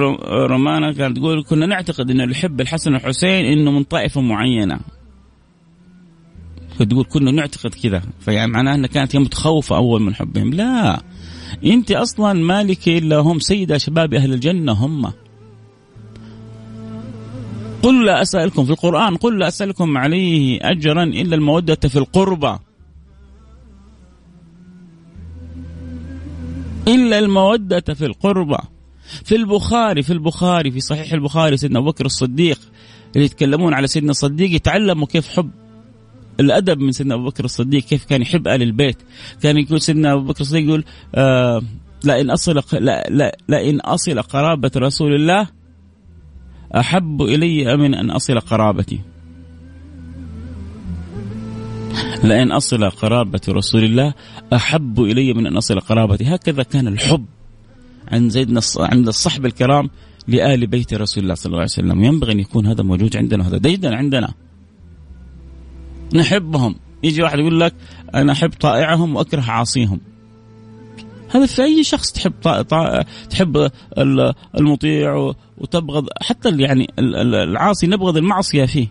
رومانا 0.50 0.94
كانت 0.94 1.18
تقول 1.18 1.44
كنا 1.44 1.66
نعتقد 1.66 2.12
إن 2.12 2.22
اللي 2.22 2.32
يحب 2.32 2.62
الحسن 2.62 2.94
والحسين 2.94 3.46
إنه 3.46 3.72
من 3.72 3.84
طائفة 3.84 4.22
معينة. 4.22 4.80
فتقول 6.80 7.06
كنا 7.10 7.32
نعتقد 7.32 7.74
كذا 7.84 8.02
فيعني 8.20 8.52
معناها 8.52 8.76
انها 8.76 8.88
كانت 8.88 9.16
هي 9.16 9.20
متخوفه 9.20 9.76
أول 9.76 10.02
من 10.02 10.16
حبهم. 10.16 10.54
لا. 10.54 11.02
انت 11.64 11.92
أصلا 11.92 12.34
مالك 12.34 12.88
الا 12.88 13.18
هم 13.18 13.40
سيدة 13.40 13.78
شباب 13.78 14.14
أهل 14.14 14.34
الجنة 14.34 14.72
هم. 14.72 15.12
قل 17.84 18.06
لا 18.06 18.22
أسألكم 18.22 18.66
في 18.66 18.72
القرآن 18.72 19.16
قل 19.16 19.40
لا 19.40 19.48
أسألكم 19.48 19.98
عليه 19.98 20.60
أجرا 20.62 21.04
إلا 21.04 21.36
المودة 21.36 21.76
في 21.76 22.00
القربى. 22.00 22.58
إلا 26.88 27.20
المودة 27.20 27.94
في 27.94 28.06
القربى. 28.06 28.58
في 29.24 29.36
البخاري 29.36 30.04
في 30.04 30.14
البخاري 30.14 30.72
في 30.72 30.80
صحيح 30.80 31.14
البخاري 31.14 31.58
سيدنا 31.58 31.80
أبو 31.80 31.90
بكر 31.92 32.06
الصديق 32.06 32.60
اللي 33.16 33.26
يتكلمون 33.26 33.74
على 33.74 33.88
سيدنا 33.88 34.12
الصديق 34.12 34.52
يتعلموا 34.52 35.08
كيف 35.08 35.28
حب. 35.28 35.52
الأدب 36.40 36.80
من 36.80 36.92
سيدنا 36.92 37.16
أبو 37.16 37.26
بكر 37.26 37.46
الصديق 37.46 37.84
كيف 37.84 38.06
كان 38.06 38.22
يحب 38.22 38.48
ال 38.48 38.62
البيت؟ 38.62 38.98
كان 39.42 39.58
يقول 39.58 39.82
سيدنا 39.82 40.14
أبو 40.14 40.26
بكر 40.26 40.42
الصديق 40.42 40.64
يقول 40.64 40.84
آه 41.16 41.62
لئن 42.04 42.30
أصل 42.30 42.64
لا 42.74 43.38
لئن 43.50 43.80
أصل 43.82 44.22
قرابة 44.22 44.72
رسول 44.78 45.16
الله 45.16 45.48
أحب 46.76 47.22
إلي 47.22 47.78
من 47.78 47.94
أن 47.94 48.12
أصل 48.12 48.40
قرابتي. 48.40 49.00
لئن 52.24 52.52
أصل 52.52 52.90
قرابة 52.90 53.42
رسول 53.50 53.84
الله 53.84 54.14
أحب 54.54 55.02
إلي 55.02 55.34
من 55.34 55.48
أن 55.48 55.58
أصل 55.58 55.80
قرابتي. 55.80 56.36
هكذا 56.36 56.64
كان 56.64 56.88
الحب 56.88 57.26
عند 58.08 58.32
سيدنا 58.32 58.62
عند 58.80 59.08
الصحب 59.08 59.46
الكرام 59.46 59.90
لآل 60.28 60.68
بيت 60.68 60.94
رسول 60.94 61.24
الله 61.24 61.36
صلى 61.36 61.46
الله 61.46 61.58
عليه 61.58 61.72
وسلم. 61.72 62.04
ينبغي 62.04 62.32
أن 62.32 62.40
يكون 62.40 62.66
هذا 62.66 62.84
موجود 62.84 63.18
عندنا 63.18 63.44
وهذا 63.44 63.58
ديدا 63.58 63.96
عندنا. 63.96 64.34
نحبهم. 66.16 66.76
يجي 67.04 67.22
واحد 67.22 67.40
يقول 67.40 67.60
لك 67.60 67.74
أنا 68.16 68.32
أحب 68.32 68.50
طائعهم 68.50 69.16
وأكره 69.16 69.42
عاصيهم. 69.42 70.00
هذا 71.30 71.46
في 71.46 71.64
أي 71.64 71.84
شخص 71.84 72.12
تحب 72.12 72.34
طا... 72.44 72.62
طا... 72.62 73.04
تحب 73.30 73.72
المطيع 74.58 75.34
وتبغض. 75.58 76.08
حتى 76.22 76.50
يعني 76.50 76.88
العاصي 77.00 77.88
نبغض 77.88 78.18
المعصية 78.18 78.66
فيه. 78.66 78.88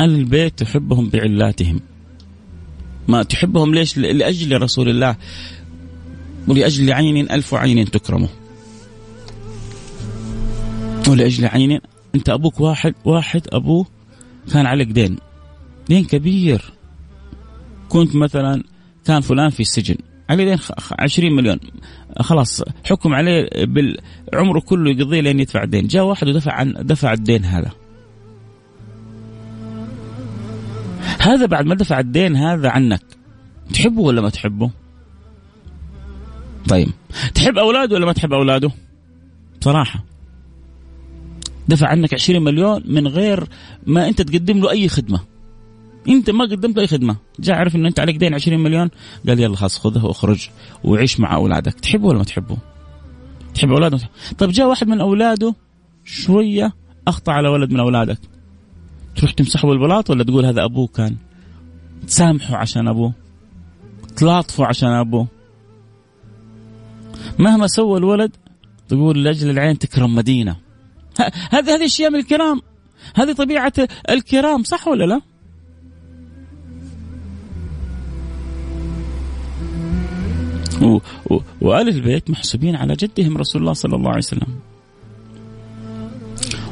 البيت 0.00 0.58
تحبهم 0.58 1.08
بعلاتهم. 1.08 1.80
ما 3.08 3.22
تحبهم 3.22 3.74
ليش؟ 3.74 3.98
لأجل 3.98 4.62
رسول 4.62 4.88
الله. 4.88 5.16
ولأجل 6.48 6.92
عين 6.92 7.30
ألف 7.30 7.54
عين 7.54 7.90
تكرمه. 7.90 8.28
ولأجل 11.08 11.46
عين 11.46 11.80
أنت 12.14 12.28
أبوك 12.28 12.60
واحد 12.60 12.94
واحد 13.04 13.42
أبوه 13.52 13.86
كان 14.52 14.66
عليك 14.66 14.88
دين. 14.88 15.16
دين 15.88 16.04
كبير. 16.04 16.72
كنت 17.88 18.16
مثلا 18.16 18.62
كان 19.04 19.20
فلان 19.20 19.50
في 19.50 19.60
السجن. 19.60 19.96
عليه 20.30 20.44
دين 20.44 20.58
20 20.98 21.32
مليون. 21.32 21.58
خلاص 22.20 22.62
حكم 22.84 23.14
عليه 23.14 23.48
بالعمره 23.64 24.60
كله 24.60 24.90
يقضيه 24.90 25.20
لين 25.20 25.40
يدفع 25.40 25.62
الدين. 25.62 25.86
جاء 25.86 26.04
واحد 26.04 26.28
ودفع 26.28 26.52
عن 26.52 26.74
دفع 26.80 27.12
الدين 27.12 27.44
هذا. 27.44 27.70
هذا 31.18 31.46
بعد 31.46 31.66
ما 31.66 31.74
دفع 31.74 31.98
الدين 31.98 32.36
هذا 32.36 32.68
عنك. 32.68 33.02
تحبه 33.72 34.00
ولا 34.00 34.20
ما 34.20 34.30
تحبه؟ 34.30 34.70
طيب. 36.68 36.88
تحب 37.34 37.58
أولاده 37.58 37.94
ولا 37.94 38.06
ما 38.06 38.12
تحب 38.12 38.32
أولاده؟ 38.32 38.70
بصراحة. 39.60 40.04
دفع 41.68 41.88
عنك 41.88 42.14
20 42.14 42.42
مليون 42.42 42.82
من 42.86 43.08
غير 43.08 43.48
ما 43.86 44.08
انت 44.08 44.22
تقدم 44.22 44.58
له 44.58 44.70
أي 44.70 44.88
خدمة. 44.88 45.20
انت 46.08 46.30
ما 46.30 46.44
قدمت 46.44 46.78
أي 46.78 46.86
خدمة. 46.86 47.16
جاء 47.40 47.56
عرف 47.56 47.76
إنه 47.76 47.88
انت 47.88 48.00
عليك 48.00 48.16
دين 48.16 48.34
20 48.34 48.60
مليون. 48.60 48.90
قال 49.28 49.40
يلا 49.40 49.56
خلاص 49.56 49.78
خذه 49.78 50.04
واخرج 50.04 50.48
وعيش 50.84 51.20
مع 51.20 51.34
أولادك. 51.34 51.80
تحبه 51.80 52.06
ولا 52.06 52.18
ما 52.18 52.24
تحبه؟ 52.24 52.56
تحب 53.54 53.70
اولاده 53.70 53.98
طيب 54.38 54.50
جاء 54.50 54.68
واحد 54.68 54.88
من 54.88 55.00
أولاده 55.00 55.54
شوية 56.04 56.72
أخطأ 57.08 57.32
على 57.32 57.48
ولد 57.48 57.72
من 57.72 57.80
أولادك. 57.80 58.18
تروح 59.16 59.32
تمسحه 59.32 59.68
بالبلاط 59.68 60.10
ولا 60.10 60.24
تقول 60.24 60.46
هذا 60.46 60.64
أبوه 60.64 60.86
كان؟ 60.86 61.16
تسامحه 62.06 62.56
عشان 62.56 62.88
أبوه. 62.88 63.12
تلاطفه 64.16 64.66
عشان 64.66 64.88
أبوه. 64.88 65.26
مهما 67.38 67.66
سوى 67.66 67.98
الولد 67.98 68.36
تقول 68.88 69.24
لأجل 69.24 69.50
العين 69.50 69.78
تكرم 69.78 70.14
مدينة. 70.14 70.56
هذه 71.50 71.74
هذه 71.74 71.84
اشياء 71.84 72.10
من 72.10 72.18
الكرام. 72.18 72.60
هذه 73.14 73.32
طبيعة 73.32 73.72
الكرام 74.10 74.62
صح 74.62 74.88
ولا 74.88 75.04
لا؟ 75.04 75.20
وآل 81.60 81.88
البيت 81.88 82.30
محسوبين 82.30 82.76
على 82.76 82.94
جدهم 82.94 83.36
رسول 83.36 83.62
الله 83.62 83.72
صلى 83.72 83.96
الله 83.96 84.08
عليه 84.08 84.18
وسلم. 84.18 84.58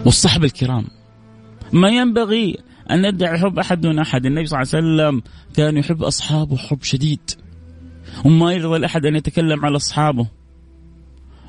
والصحب 0.05 0.45
الكرام. 0.45 0.85
ما 1.73 1.89
ينبغي 1.89 2.59
أن 2.91 3.09
ندعي 3.09 3.39
حب 3.39 3.59
أحد 3.59 3.81
دون 3.81 3.99
أحد. 3.99 4.27
النبي 4.27 4.47
صلى 4.47 4.63
الله 4.63 4.75
عليه 4.75 4.87
وسلم 4.87 5.23
كان 5.55 5.77
يحب 5.77 6.03
أصحابه 6.03 6.57
حب 6.57 6.83
شديد. 6.83 7.31
وما 8.25 8.53
يرضى 8.53 8.77
الأحد 8.77 9.07
أن 9.07 9.17
يتكلم 9.17 9.65
على 9.65 9.77
أصحابه. 9.77 10.27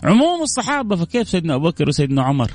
عموم 0.03 0.41
الصحابة 0.41 0.95
فكيف 0.95 1.29
سيدنا 1.29 1.55
أبو 1.55 1.69
بكر 1.69 1.89
وسيدنا 1.89 2.23
عمر؟ 2.23 2.51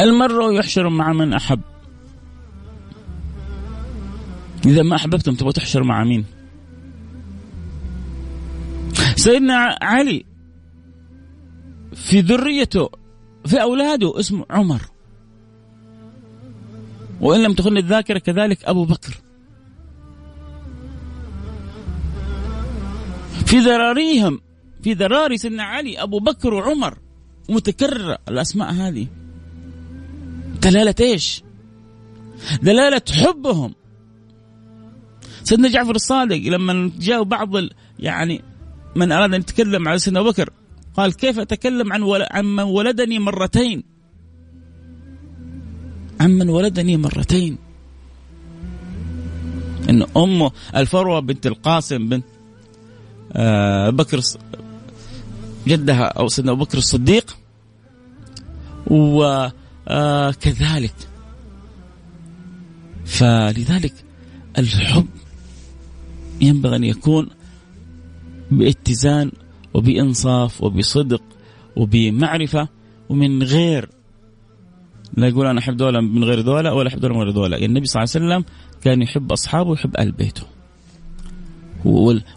المرء 0.00 0.52
يحشر 0.52 0.88
مع 0.88 1.12
من 1.12 1.32
أحب. 1.32 1.60
إذا 4.66 4.82
ما 4.82 4.96
أحببتم 4.96 5.34
تبغى 5.34 5.52
تحشر 5.52 5.82
مع 5.82 6.04
مين؟ 6.04 6.24
سيدنا 9.16 9.78
علي 9.82 10.24
في 11.94 12.20
ذريته 12.20 12.90
في 13.46 13.62
أولاده 13.62 14.20
اسمه 14.20 14.46
عمر. 14.50 14.80
وإن 17.20 17.42
لم 17.42 17.54
تخن 17.54 17.76
الذاكرة 17.76 18.18
كذلك 18.18 18.64
أبو 18.64 18.84
بكر. 18.84 19.20
في 23.46 23.58
ذراريهم 23.58 24.40
في 24.82 24.92
ذراري 24.92 25.38
سيدنا 25.38 25.62
علي 25.62 26.02
أبو 26.02 26.18
بكر 26.18 26.54
وعمر. 26.54 26.98
متكررة 27.48 28.18
الأسماء 28.28 28.72
هذه. 28.72 29.06
دلالة 30.64 30.94
إيش؟ 31.00 31.42
دلالة 32.62 33.02
حبهم. 33.10 33.74
سيدنا 35.44 35.68
جعفر 35.68 35.94
الصادق 35.94 36.36
لما 36.36 36.90
جاء 36.98 37.22
بعض 37.22 37.50
يعني 37.98 38.42
من 38.96 39.12
أراد 39.12 39.34
أن 39.34 39.40
يتكلم 39.40 39.88
على 39.88 39.98
سيدنا 39.98 40.20
أبو 40.20 40.30
بكر 40.30 40.50
قال 40.96 41.16
كيف 41.16 41.38
أتكلم 41.38 41.92
عن 41.92 42.02
عن 42.30 42.44
من 42.44 42.62
ولدني 42.62 43.18
مرتين؟ 43.18 43.84
عمن 46.20 46.48
ولدني 46.48 46.96
مرتين. 46.96 47.58
إن 49.90 50.06
امه 50.16 50.50
الفروة 50.76 51.20
بنت 51.20 51.46
القاسم 51.46 52.08
بنت 52.08 52.24
آه 53.32 53.90
بكر 53.90 54.20
جدها 55.66 56.04
أو 56.04 56.28
سيدنا 56.28 56.52
أبو 56.52 56.64
بكر 56.64 56.78
الصديق 56.78 57.36
وكذلك 58.86 59.63
آه 59.88 60.30
فلذلك 63.04 63.94
الحب 64.58 65.06
ينبغي 66.40 66.76
أن 66.76 66.84
يكون 66.84 67.28
باتزان 68.50 69.32
وبإنصاف 69.74 70.62
وبصدق 70.62 71.22
وبمعرفة 71.76 72.68
ومن 73.08 73.42
غير 73.42 73.88
لا 75.16 75.28
يقول 75.28 75.46
أنا 75.46 75.58
أحب 75.58 75.76
دوله 75.76 76.00
من 76.00 76.24
غير 76.24 76.40
دوله 76.40 76.74
ولا 76.74 76.88
أحب 76.88 77.00
دوله 77.00 77.14
من 77.14 77.20
غير 77.20 77.30
دوله، 77.30 77.56
يعني 77.56 77.66
النبي 77.66 77.86
صلى 77.86 78.02
الله 78.02 78.14
عليه 78.14 78.26
وسلم 78.26 78.44
كان 78.82 79.02
يحب 79.02 79.32
أصحابه 79.32 79.70
ويحب 79.70 79.96
أهل 79.96 80.12
بيته. 80.12 80.42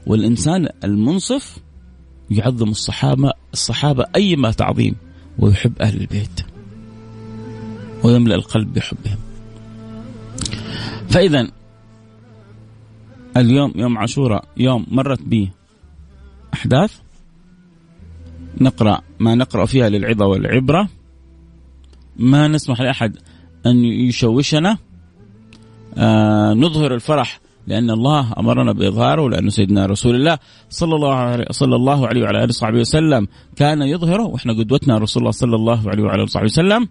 والإنسان 0.05 0.69
المنصف 0.83 1.57
يعظم 2.29 2.69
الصحابه 2.69 3.31
الصحابة 3.53 4.05
ايما 4.15 4.51
تعظيم 4.51 4.95
ويحب 5.39 5.81
أهل 5.81 6.01
البيت. 6.01 6.41
ويملأ 8.03 8.35
القلب 8.35 8.73
بحبهم. 8.73 9.17
فإذا 11.09 11.47
اليوم 13.37 13.73
يوم 13.75 13.97
عاشوراء 13.97 14.45
يوم 14.57 14.85
مرت 14.91 15.21
به 15.21 15.49
أحداث 16.53 16.93
نقرأ 18.61 19.01
ما 19.19 19.35
نقرأ 19.35 19.65
فيها 19.65 19.89
للعظة 19.89 20.25
والعبرة. 20.25 20.89
ما 22.17 22.47
نسمح 22.47 22.81
لأحد 22.81 23.17
أن 23.65 23.85
يشوشنا. 23.85 24.77
آه 25.97 26.53
نظهر 26.53 26.93
الفرح 26.93 27.39
لأن 27.67 27.89
الله 27.91 28.33
أمرنا 28.37 28.71
بإظهاره 28.71 29.29
لأنه 29.29 29.49
سيدنا 29.49 29.85
رسول 29.85 30.15
الله 30.15 30.37
صلى 30.69 30.95
الله 30.95 31.13
عليه 31.15 31.45
صلى 31.51 31.75
الله 31.75 32.07
عليه 32.07 32.21
وعلى 32.21 32.37
آله 32.37 32.47
وصحبه 32.47 32.79
وسلم 32.79 33.27
كان 33.55 33.81
يظهره. 33.81 34.23
وإحنا 34.23 34.53
قدوتنا 34.53 34.97
رسول 34.97 35.21
الله 35.21 35.31
صلى 35.31 35.55
الله 35.55 35.89
عليه 35.89 36.03
وعلى 36.03 36.15
آله 36.15 36.23
وصحبه 36.23 36.45
وسلم. 36.45 36.87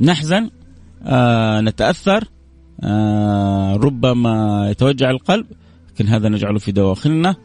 نحزن 0.00 0.50
آه 1.02 1.60
نتأثر 1.60 2.24
آه 2.80 3.76
ربما 3.76 4.66
يتوجع 4.70 5.10
القلب 5.10 5.46
لكن 5.94 6.06
هذا 6.06 6.28
نجعله 6.28 6.58
في 6.58 6.72
دواخلنا 6.72 7.36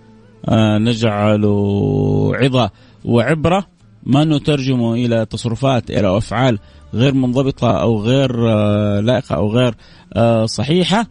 آه، 0.46 0.78
نجعله 0.78 2.32
عظة 2.36 2.72
وعبرة 3.06 3.68
ما 4.04 4.24
نترجمه 4.24 4.94
إلى 4.94 5.26
تصرفات 5.26 5.92
إلى 5.92 6.18
أفعال 6.18 6.60
غير 6.94 7.14
منضبطة 7.14 7.72
أو 7.72 8.02
غير 8.02 8.50
آه، 8.50 9.00
لائقة 9.00 9.36
أو 9.36 9.52
غير 9.52 9.76
آه، 10.14 10.46
صحيحة. 10.46 11.08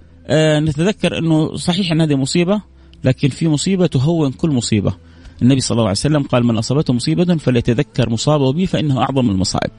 نتذكر 0.61 1.19
أنه 1.19 1.57
صحيح 1.57 1.93
أن 1.93 2.01
هذه 2.01 2.15
مصيبة 2.15 2.61
لكن 3.05 3.29
في 3.29 3.49
مصيبة 3.49 3.87
تهون 3.87 4.33
كل 4.33 4.51
مصيبة. 4.51 4.95
النبي 5.43 5.61
صلى 5.61 5.75
الله 5.75 5.83
عليه 5.83 5.91
وسلم 5.91 6.23
قال 6.23 6.47
من 6.47 6.59
أصابته 6.59 6.95
مصيبة 6.95 7.37
فليتذكر 7.37 8.11
مصابه 8.11 8.53
به 8.53 8.65
فإنه 8.65 9.01
أعظم 9.01 9.31
المصائب. 9.31 9.71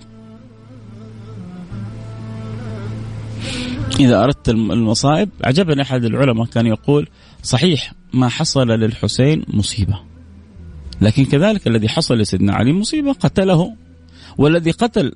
إذا 4.00 4.24
أردت 4.24 4.50
المصائب. 4.50 5.30
عجبني 5.43 5.82
أحد 5.82 6.04
العلماء 6.04 6.45
كان 6.45 6.66
يقول 6.66 7.08
صحيح 7.43 7.93
ما 8.14 8.30
حصل 8.30 8.68
للحسين 8.68 9.43
مصيبة. 9.47 10.00
لكن 11.02 11.26
كذلك 11.26 11.68
الذي 11.68 11.89
حصل 11.89 12.18
لسيدنا 12.18 12.54
علي 12.54 12.74
مصيبة 12.74 13.12
قتله. 13.12 13.76
والذي 14.38 14.72
قتل 14.72 15.14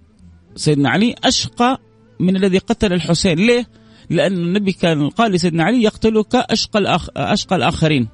سيدنا 0.55 0.89
علي 0.89 1.15
أشقى 1.23 1.79
من 2.19 2.35
الذي 2.35 2.57
قتل 2.57 2.93
الحسين. 2.93 3.37
ليه؟ 3.37 3.67
لأن 4.09 4.33
النبي 4.33 4.71
كان 4.71 5.09
قال 5.09 5.31
لسيدنا 5.31 5.63
علي 5.63 5.83
يقتلك 5.83 6.35
أشقى, 6.35 6.79
الأخ... 6.79 7.09
أشقى 7.17 7.55
الآخرين. 7.55 8.07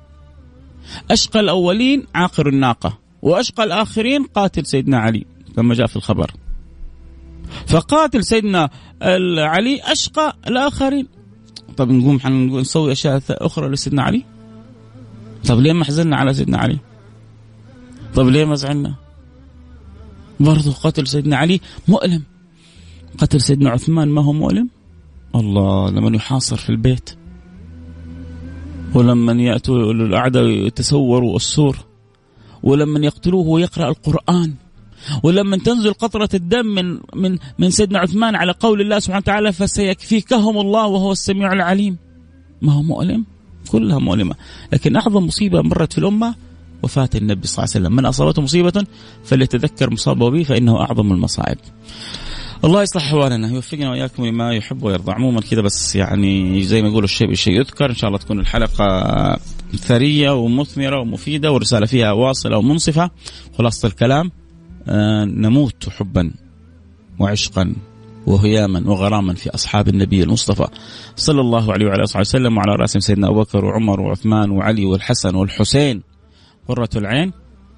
أشقى 1.12 1.40
الأولين 1.40 2.06
عاقر 2.16 2.50
الناقة 2.50 3.00
وأشقى 3.22 3.64
الآخرين 3.64 4.24
قاتل 4.24 4.66
سيدنا 4.66 5.00
علي 5.00 5.26
كما 5.56 5.74
جاء 5.74 5.88
في 5.88 5.96
الخبر. 5.96 6.32
فقاتل 7.68 8.24
سيدنا 8.24 8.70
علي 9.38 9.82
أشقى 9.84 10.36
الآخرين. 10.48 11.08
طب 11.78 11.92
نقوم 11.92 12.20
نسوي 12.60 12.92
أشياء 12.92 13.22
أخرى 13.30 13.70
لسيدنا 13.70 14.04
علي؟ 14.04 14.26
طب 15.48 15.60
ليه 15.60 15.74
ما 15.74 15.86
حزننا 15.86 16.18
على 16.18 16.34
سيدنا 16.34 16.58
علي؟ 16.58 16.80
طب 18.16 18.28
ليه 18.28 18.46
ما 18.46 18.56
زعلنا؟ 18.56 18.96
برضو 20.40 20.72
قتل 20.72 21.08
سيدنا 21.08 21.38
علي 21.38 21.62
مؤلم. 21.88 22.24
قتل 23.18 23.42
سيدنا 23.42 23.70
عثمان 23.70 24.08
ما 24.08 24.24
هو 24.24 24.34
مؤلم؟ 24.34 24.70
الله 25.36 25.90
لمن 25.90 26.16
يحاصر 26.16 26.58
في 26.58 26.70
البيت. 26.70 27.10
ولما 28.94 29.34
يأتوا 29.34 29.94
الأعداء 29.94 30.46
يتسوروا 30.46 31.36
السور. 31.36 31.78
ولما 32.64 33.00
يقتلوه 33.06 33.48
ويقرأ 33.48 33.90
القرآن. 33.90 34.54
ولما 35.24 35.58
تنزل 35.58 35.94
قطرة 35.94 36.30
الدم 36.34 36.66
من 36.66 37.00
من 37.16 37.38
من 37.60 37.70
سيدنا 37.70 38.00
عثمان 38.00 38.36
على 38.36 38.52
قول 38.60 38.82
الله 38.82 39.00
سبحانه 39.00 39.22
وتعالى 39.22 39.54
فسيكفيكهم 39.54 40.58
الله 40.58 40.88
وهو 40.88 41.12
السميع 41.12 41.54
العليم. 41.54 41.98
ما 42.62 42.74
هو 42.74 42.82
مؤلم؟ 42.82 43.26
كلها 43.72 44.00
مؤلمة. 44.00 44.36
لكن 44.74 44.96
أعظم 44.96 45.26
مصيبة 45.26 45.62
مرت 45.62 45.94
في 45.94 46.00
الأمة 46.00 46.36
وفاة 46.84 47.10
النبي 47.16 47.48
صلى 47.48 47.64
الله 47.64 47.76
عليه 47.76 47.86
وسلم. 47.86 47.96
من 47.96 48.06
أصابته 48.06 48.42
مصيبة؟ 48.42 48.86
فليتذكر 49.24 49.90
مصابه 49.90 50.30
به 50.30 50.44
فإنه 50.44 50.80
أعظم 50.80 51.12
المصائب. 51.12 51.58
الله 52.64 52.82
يصلح 52.82 53.04
أحوالنا 53.04 53.54
يوفقنا 53.54 53.90
وإياكم 53.90 54.26
لما 54.26 54.54
يحب 54.54 54.84
ويرضى. 54.84 55.12
عموما 55.12 55.42
كذا 55.42 55.62
بس 55.62 55.96
يعني 55.96 56.64
زي 56.64 56.82
ما 56.82 56.88
يقولوا 56.88 57.04
الشيء 57.04 57.28
بالشيء 57.28 57.54
يذكر. 57.54 57.90
إن 57.90 57.96
شاء 57.96 58.08
الله 58.08 58.20
تكون 58.20 58.40
الحلقة 58.40 59.40
ثرية 59.76 60.32
ومثمرة 60.32 61.00
ومفيدة 61.00 61.52
ورسالة 61.52 61.86
فيها 61.86 62.12
واصلة 62.12 62.58
ومنصفة. 62.58 63.10
خلاصة 63.58 63.88
الكلام. 63.88 64.32
نموت 65.26 65.90
حبا 65.90 66.32
وعشقا 67.20 67.76
وهياما 68.26 68.84
وغراما 68.90 69.34
في 69.34 69.50
أصحاب 69.50 69.88
النبي 69.88 70.24
المصطفى 70.24 70.68
صلى 71.16 71.42
الله 71.42 71.74
عليه 71.74 71.86
وعلى 71.86 72.04
آله 72.04 72.20
وسلم 72.20 72.58
وعلى 72.58 72.76
رأسهم 72.76 73.00
سيدنا 73.00 73.28
أبو 73.28 73.42
بكر 73.42 73.66
وعمر 73.66 74.02
وعثمان 74.02 74.52
وعلي 74.52 74.86
والحسن 74.86 75.36
والحسين. 75.36 76.02
قرة 76.68 76.90
العين 76.96 77.32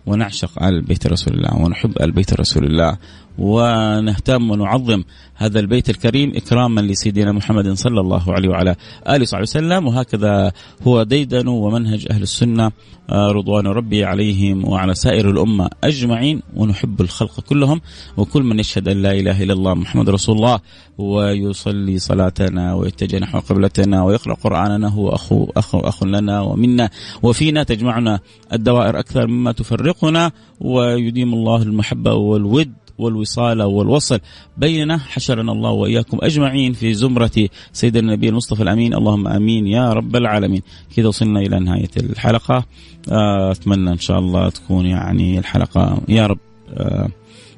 ونعشق 0.06 0.64
آل 0.64 0.82
بيت 0.82 1.08
رسول 1.08 1.34
الله 1.34 1.58
ونحب 1.58 2.02
آل 2.02 2.12
بيت 2.12 2.34
رسول 2.34 2.66
الله. 2.66 2.98
ونهتم 3.38 4.52
ونعظم 4.52 5.04
هذا 5.36 5.60
البيت 5.60 5.90
الكريم 5.90 6.32
إكراما 6.36 6.82
لسيدنا 6.82 7.32
محمد 7.32 7.74
صلى 7.74 8.00
الله 8.00 8.34
عليه 8.34 8.50
وعلى 8.50 8.76
آله 9.10 9.22
وصحبه 9.22 9.42
وسلم. 9.42 9.88
وهكذا 9.88 10.52
هو 10.88 11.04
ديدن 11.04 11.48
ومنهج 11.48 12.08
أهل 12.12 12.22
السنة 12.22 12.72
آه، 13.10 13.32
رضوان 13.32 13.68
ربي 13.68 14.06
عليهم 14.06 14.68
وعلى 14.68 14.94
سائر 14.94 15.30
الأمة 15.30 15.70
أجمعين 15.84 16.42
ونحب 16.56 17.02
الخلق 17.02 17.40
كلهم. 17.40 17.82
وكل 18.18 18.44
من 18.44 18.60
يشهد 18.60 18.88
أن 18.88 19.02
لا 19.02 19.12
إله 19.12 19.44
إلا 19.44 19.54
الله 19.54 19.74
محمد 19.74 20.10
رسول 20.10 20.36
الله 20.36 20.60
ويصلي 20.98 22.00
صلاتنا 22.00 22.74
ويتجه 22.74 23.20
نحو 23.20 23.40
قبلتنا 23.40 24.04
ويقرأ 24.04 24.34
قرآننا 24.34 24.88
هو 24.88 25.10
أخو 25.10 25.48
أخو 25.58 25.80
أخ 25.80 26.04
لنا 26.04 26.42
ومنا. 26.42 26.90
وفينا 27.24 27.64
تجمعنا 27.64 28.20
الدوائر 28.54 29.00
أكثر 29.00 29.28
مما 29.28 29.52
تفرقنا 29.52 30.32
ويديم 30.60 31.34
الله 31.34 31.62
المحبة 31.62 32.14
والود 32.14 32.81
والوصال 32.98 33.62
والوصل. 33.62 34.20
بيننا 34.58 34.98
حشرنا 34.98 35.52
الله 35.52 35.70
وإياكم 35.72 36.18
أجمعين 36.22 36.74
في 36.74 36.94
زمرة 36.94 37.50
سيدنا 37.74 38.14
النبي 38.14 38.30
المصطفى 38.30 38.64
الأمين. 38.64 38.94
اللهم 38.94 39.28
آمين 39.28 39.68
يا 39.68 39.94
رب 39.94 40.16
العالمين. 40.16 40.62
كذا 40.96 41.08
وصلنا 41.08 41.40
إلى 41.40 41.60
نهاية 41.60 41.90
الحلقة. 41.98 42.66
آه، 43.12 43.52
أتمنى 43.52 43.92
إن 43.92 43.98
شاء 43.98 44.20
الله 44.20 44.50
تكون 44.50 44.86
يعني 44.86 45.40
الحلقة 45.40 46.02
يا 46.10 46.28
رب 46.28 46.40
آه، 46.74 47.08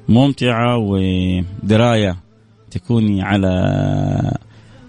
ممتعة 0.08 0.76
ودراية 0.78 2.16
تكوني 2.70 3.22
على 3.22 3.48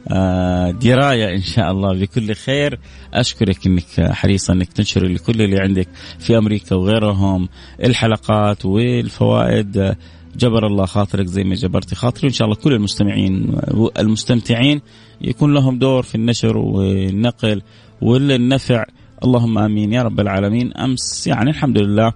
آه، 0.08 0.72
دراية 0.72 1.36
إن 1.36 1.41
شاء 1.41 1.72
الله 1.72 2.00
بكل 2.00 2.36
خير. 2.36 2.80
أشكرك 3.14 3.68
أنك 3.68 4.12
حريصة 4.12 4.54
أنك 4.54 4.74
تنشر 4.74 5.06
لكل 5.06 5.41
اللي 5.41 5.60
عندك 5.60 5.88
في 6.20 6.38
أمريكا 6.38 6.76
وغيرهم. 6.76 7.50
الحلقات 7.84 8.66
والفوائد 8.66 9.96
جبر 10.38 10.68
الله 10.68 10.86
خاطرك 10.86 11.26
زي 11.26 11.44
ما 11.44 11.56
جبرت 11.56 11.94
خاطري 11.94 12.28
وإن 12.28 12.34
شاء 12.34 12.46
الله 12.46 12.56
كل 12.56 12.74
المستمعين 12.74 13.58
المستمتعين 14.00 14.82
يكون 15.22 15.54
لهم 15.54 15.80
دور 15.80 16.04
في 16.04 16.16
النشر 16.16 16.58
والنقل 16.58 17.62
والنفع. 18.02 18.86
اللهم 19.24 19.58
آمين. 19.58 19.94
يا 19.94 20.04
رب 20.04 20.20
العالمين. 20.20 20.74
أمس 20.74 21.28
يعني 21.28 21.50
الحمد 21.50 21.78
لله 21.78 22.14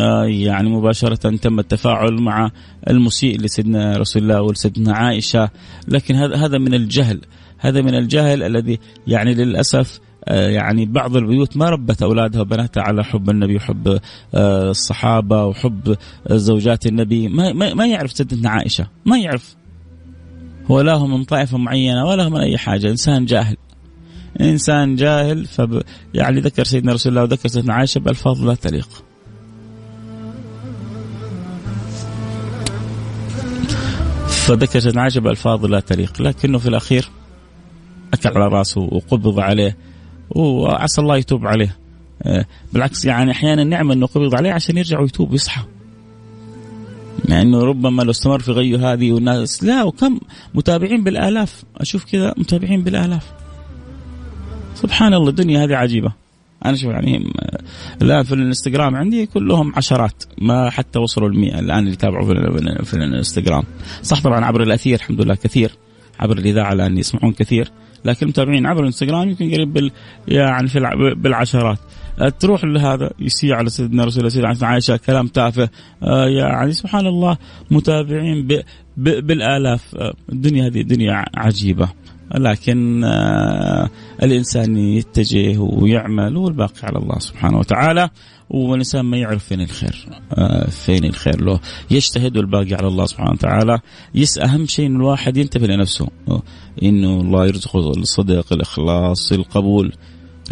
آه، 0.00 0.24
يعني 0.24 0.70
مباشرة 0.70 1.36
تم 1.36 1.58
التفاعل 1.58 2.22
مع 2.22 2.50
المسيء 2.90 3.40
لسيدنا 3.40 3.96
رسول 3.96 4.22
الله 4.22 4.42
ولسيدنا 4.42 4.96
عائشة. 4.96 5.50
لكن 5.88 6.14
هذا 6.14 6.36
هذا 6.36 6.58
من 6.58 6.74
الجهل. 6.74 7.20
هذا 7.58 7.82
من 7.82 7.94
الجهل 7.94 8.42
الذي 8.42 8.78
يعني 9.06 9.34
للأسف 9.34 10.00
يعني 10.28 10.86
بعض 10.86 11.16
البيوت 11.16 11.56
ما 11.56 11.70
ربت 11.70 12.02
أولادها 12.02 12.40
وبناتها 12.40 12.82
على 12.82 13.04
حب 13.04 13.30
النبي 13.30 13.56
وحب 13.56 14.00
آه، 14.34 14.70
الصحابة 14.70 15.44
وحب 15.44 15.96
زوجات 16.30 16.86
النبي. 16.86 17.28
ما 17.28 17.74
ما 17.74 17.86
يعرف 17.86 18.12
سيدتنا 18.12 18.50
عائشة. 18.50 18.86
ما 19.06 19.18
يعرف. 19.18 19.56
هو 20.70 20.80
لا 20.80 20.94
هو 20.94 21.06
من 21.06 21.24
طائفة 21.24 21.58
معينة 21.58 22.04
ولا 22.04 22.24
هو 22.24 22.30
من 22.30 22.40
أي 22.40 22.58
حاجة. 22.58 22.90
إنسان 22.90 23.24
جاهل. 23.24 23.56
إنسان 24.40 24.96
جاهل. 24.96 25.46
فب 25.46 25.82
يعني 26.14 26.40
ذكر 26.40 26.64
سيدنا 26.64 26.92
رسول 26.92 27.12
الله 27.12 27.22
وذكر 27.22 27.48
سيدنا 27.48 27.74
عائشة 27.74 27.98
بألفاظ 27.98 28.44
لا 28.44 28.54
تليق. 28.54 28.88
فذكر 34.28 34.80
سيدنا 34.80 35.02
عائشة 35.02 35.20
بألفاظ 35.20 35.66
لا 35.66 35.80
تليق. 35.80 36.22
لكنه 36.22 36.58
في 36.58 36.68
الأخير 36.68 37.08
أكل 38.14 38.28
على 38.28 38.48
رأسه 38.48 38.80
وقبض 38.80 39.40
عليه. 39.40 39.76
وعسى 40.30 41.00
الله 41.00 41.16
يتوب 41.16 41.46
عليه. 41.46 41.76
آه، 42.22 42.44
بالعكس 42.72 43.04
يعني 43.04 43.30
أحيانا 43.30 43.64
نعمه 43.64 43.94
إنه 43.94 44.06
قبض 44.06 44.34
عليه 44.34 44.52
عشان 44.52 44.78
يرجع 44.78 45.00
ويتوب 45.00 45.32
ويصحى. 45.32 45.62
مع 47.28 47.42
انه 47.42 47.64
ربما 47.64 48.02
لو 48.02 48.10
استمر 48.10 48.38
في 48.38 48.52
غي 48.52 48.76
هذه 48.76 49.12
والناس 49.12 49.64
لا 49.64 49.82
وكم 49.82 50.20
متابعين 50.54 51.04
بالآلاف. 51.04 51.64
أشوف 51.76 52.04
كذا 52.04 52.34
متابعين 52.36 52.82
بالآلاف. 52.82 53.32
سبحان 54.74 55.14
الله 55.14 55.28
الدنيا 55.28 55.64
هذه 55.64 55.76
عجيبة. 55.76 56.12
أنا 56.64 56.76
شوف 56.76 56.90
يعني 56.90 57.32
الآن 58.02 58.22
في 58.22 58.34
الإنستغرام 58.34 58.96
عندي 58.96 59.26
كلهم 59.26 59.72
عشرات. 59.76 60.24
ما 60.38 60.70
حتى 60.70 60.98
وصلوا 60.98 61.28
المئة 61.28 61.58
الآن 61.58 61.78
اللي 61.78 61.92
يتابعوا 61.92 62.26
في 62.84 62.94
الإنستغرام. 62.94 63.62
صح 64.02 64.22
طبعا 64.22 64.44
عبر 64.44 64.62
الأثير 64.62 64.94
الحمد 64.94 65.20
لله 65.20 65.34
كثير. 65.34 65.76
عبر 66.20 66.38
الإذاعة 66.38 66.72
الآن 66.72 66.98
يسمعون 66.98 67.32
كثير. 67.32 67.68
لكن 68.04 68.26
متابعين 68.26 68.66
عبر 68.66 68.80
الإنستغرام 68.80 69.28
يمكن 69.28 69.50
قريب 69.50 69.90
يعني 70.28 70.68
في 70.68 70.80
بالعشرات. 71.16 71.78
تروح 72.40 72.64
لهذا 72.64 73.10
يسيء 73.18 73.52
على 73.52 73.70
سيدنا 73.70 74.04
رسول 74.04 74.20
الله 74.20 74.30
سيدنا 74.30 74.68
عائشة 74.68 74.96
كلام 74.96 75.26
تافه. 75.26 75.68
آه 76.02 76.26
يعني 76.26 76.72
سبحان 76.72 77.06
الله 77.06 77.36
متابعين 77.70 78.46
ب 78.46 78.60
ب 78.96 79.26
بالآلاف. 79.26 79.94
آه 79.96 80.14
الدنيا 80.32 80.66
هذه 80.66 80.82
دنيا 80.82 81.24
عجيبة. 81.34 81.88
لكن 82.34 83.04
الإنسان 84.22 84.76
يتجه 84.76 85.58
ويعمل 85.58 86.36
والباقي 86.36 86.80
على 86.82 86.98
الله 86.98 87.18
سبحانه 87.18 87.58
وتعالى. 87.58 88.10
والانسان 88.50 89.04
ما 89.04 89.16
يعرف 89.16 89.44
فين 89.44 89.60
الخير. 89.60 90.08
آه 90.32 90.70
فين 90.70 91.04
الخير؟ 91.04 91.44
له 91.44 91.60
يجتهد 91.90 92.36
والباقي 92.36 92.74
على 92.74 92.88
الله 92.88 93.06
سبحانه 93.06 93.30
وتعالى. 93.30 93.80
يس 94.14 94.38
أهم 94.38 94.66
شيء 94.66 94.86
إن 94.86 94.96
الواحد 94.96 95.36
ينتبه 95.36 95.66
لنفسه. 95.66 96.08
إنه 96.82 97.20
الله 97.20 97.46
يرزقه 97.46 97.90
الصدق 97.90 98.52
الإخلاص 98.52 99.32
القبول. 99.32 99.92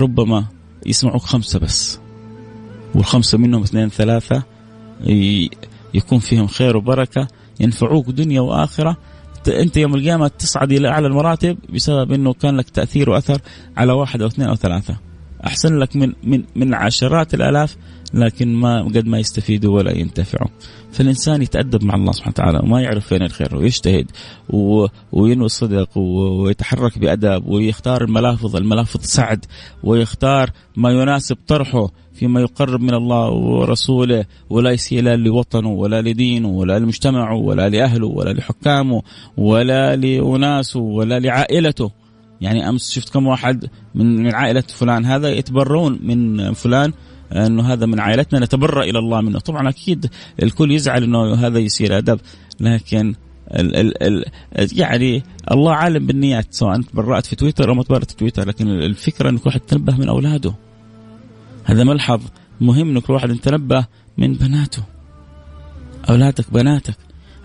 ربما 0.01 0.45
يسمعوك 0.86 1.22
خمسة 1.22 1.59
بس. 1.59 2.01
والخمسة 2.95 3.38
منهم 3.38 3.62
اثنين 3.62 3.88
ثلاثة 3.88 4.43
يكون 5.95 6.18
فيهم 6.18 6.47
خير 6.47 6.76
وبركة. 6.76 7.28
ينفعوك 7.61 8.11
دنيا 8.11 8.40
وآخرة. 8.40 8.97
أنت 9.49 9.76
يوم 9.76 9.95
القيامة 9.95 10.28
تصعد 10.28 10.72
إلى 10.72 10.88
أعلى 10.88 11.07
المراتب 11.07 11.59
بسبب 11.74 12.12
إنه 12.12 12.32
كان 12.32 12.57
لك 12.57 12.70
تأثير 12.70 13.11
وأثر 13.11 13.40
على 13.76 13.93
واحد 13.93 14.22
أو 14.22 14.28
اثنين 14.28 14.49
أو 14.49 14.55
ثلاثة. 14.55 15.12
أحسن 15.47 15.78
لك 15.78 15.97
من 15.97 16.12
من 16.24 16.45
من 16.57 16.74
عشرات 16.74 17.34
الآلاف 17.34 17.76
لكن 18.14 18.55
ما 18.55 18.82
قد 18.82 19.07
ما 19.07 19.18
يستفيدوا 19.18 19.76
ولا 19.76 19.99
ينتفعوا. 19.99 20.49
فالإنسان 20.93 21.43
يتأدب 21.43 21.84
مع 21.84 21.95
الله 21.95 22.12
سبحانه 22.12 22.34
وتعالى 22.34 22.61
وما 22.62 22.80
يعرف 22.80 23.07
فين 23.07 23.22
الخير 23.22 23.57
ويجتهد 23.57 24.11
وينوي 25.12 25.47
الصدق 25.47 25.99
ويتحرك 25.99 26.99
بادب 26.99 27.47
ويختار 27.47 28.05
الملافظ 28.05 28.57
الملافظ 28.57 29.01
سعد 29.01 29.45
ويختار 29.84 30.51
ما 30.76 30.90
يناسب 30.90 31.36
طرحه 31.47 31.88
فيما 32.14 32.40
يقرب 32.40 32.80
من 32.80 32.95
الله 32.95 33.30
ورسوله 33.30 34.24
ولا 34.51 34.70
يسيء 34.70 35.03
لا 35.03 35.16
لوطنه 35.16 35.68
ولا 35.68 36.03
لدينه 36.03 36.49
ولا 36.49 36.78
لمجتمعه 36.78 37.36
ولا 37.36 37.68
لأهله 37.68 38.07
ولا 38.07 38.30
لحكامه 38.30 39.03
ولا 39.36 39.97
لأناسه 39.97 40.80
ولا 40.80 41.18
لعائلته 41.20 41.90
يعني 42.43 42.68
أمس 42.68 42.90
شفت 42.90 43.12
كم 43.12 43.26
واحد 43.26 43.70
من 43.95 44.34
عائلة 44.34 44.61
فلان 44.61 45.05
هذا 45.05 45.28
يتبرون 45.28 45.99
من 46.03 46.53
فلان 46.53 46.93
إنه 47.32 47.72
هذا 47.72 47.86
من 47.86 48.01
عائلتنا 48.01 48.40
نتبرأ 48.40 48.82
إلى 48.82 48.99
الله 48.99 49.20
منه. 49.20 49.38
طبعا 49.38 49.68
أكيد 49.68 50.11
الكل 50.43 50.70
يزعل 50.70 51.03
إنه 51.03 51.34
هذا 51.34 51.59
يصير 51.59 51.99
أدب 51.99 52.20
لكن 52.61 53.14
ال 53.51 53.76
ال 53.76 54.03
ال 54.59 54.78
يعني 54.78 55.22
الله 55.51 55.74
عالم 55.74 56.07
بالنيات 56.07 56.47
سواء 56.51 56.76
انت 56.76 56.97
برأت 56.97 57.26
في 57.26 57.36
تويتر 57.36 57.68
أو 57.68 57.74
ما 57.74 57.82
تبرأت 57.82 58.11
في 58.11 58.16
تويتر 58.16 58.49
لكن 58.49 58.68
الفكرة 58.68 59.30
إنك 59.30 59.47
واحد 59.47 59.61
تنبه 59.61 59.97
من 59.97 60.09
أولاده. 60.09 60.55
هذا 61.64 61.84
ملحظ 61.84 62.20
مهم 62.61 62.90
إنك 62.90 63.11
الواحد 63.11 63.30
يتنبه 63.30 63.86
من 64.18 64.32
بناته. 64.32 64.82
أولادك 66.11 66.53
بناتك. 66.53 66.97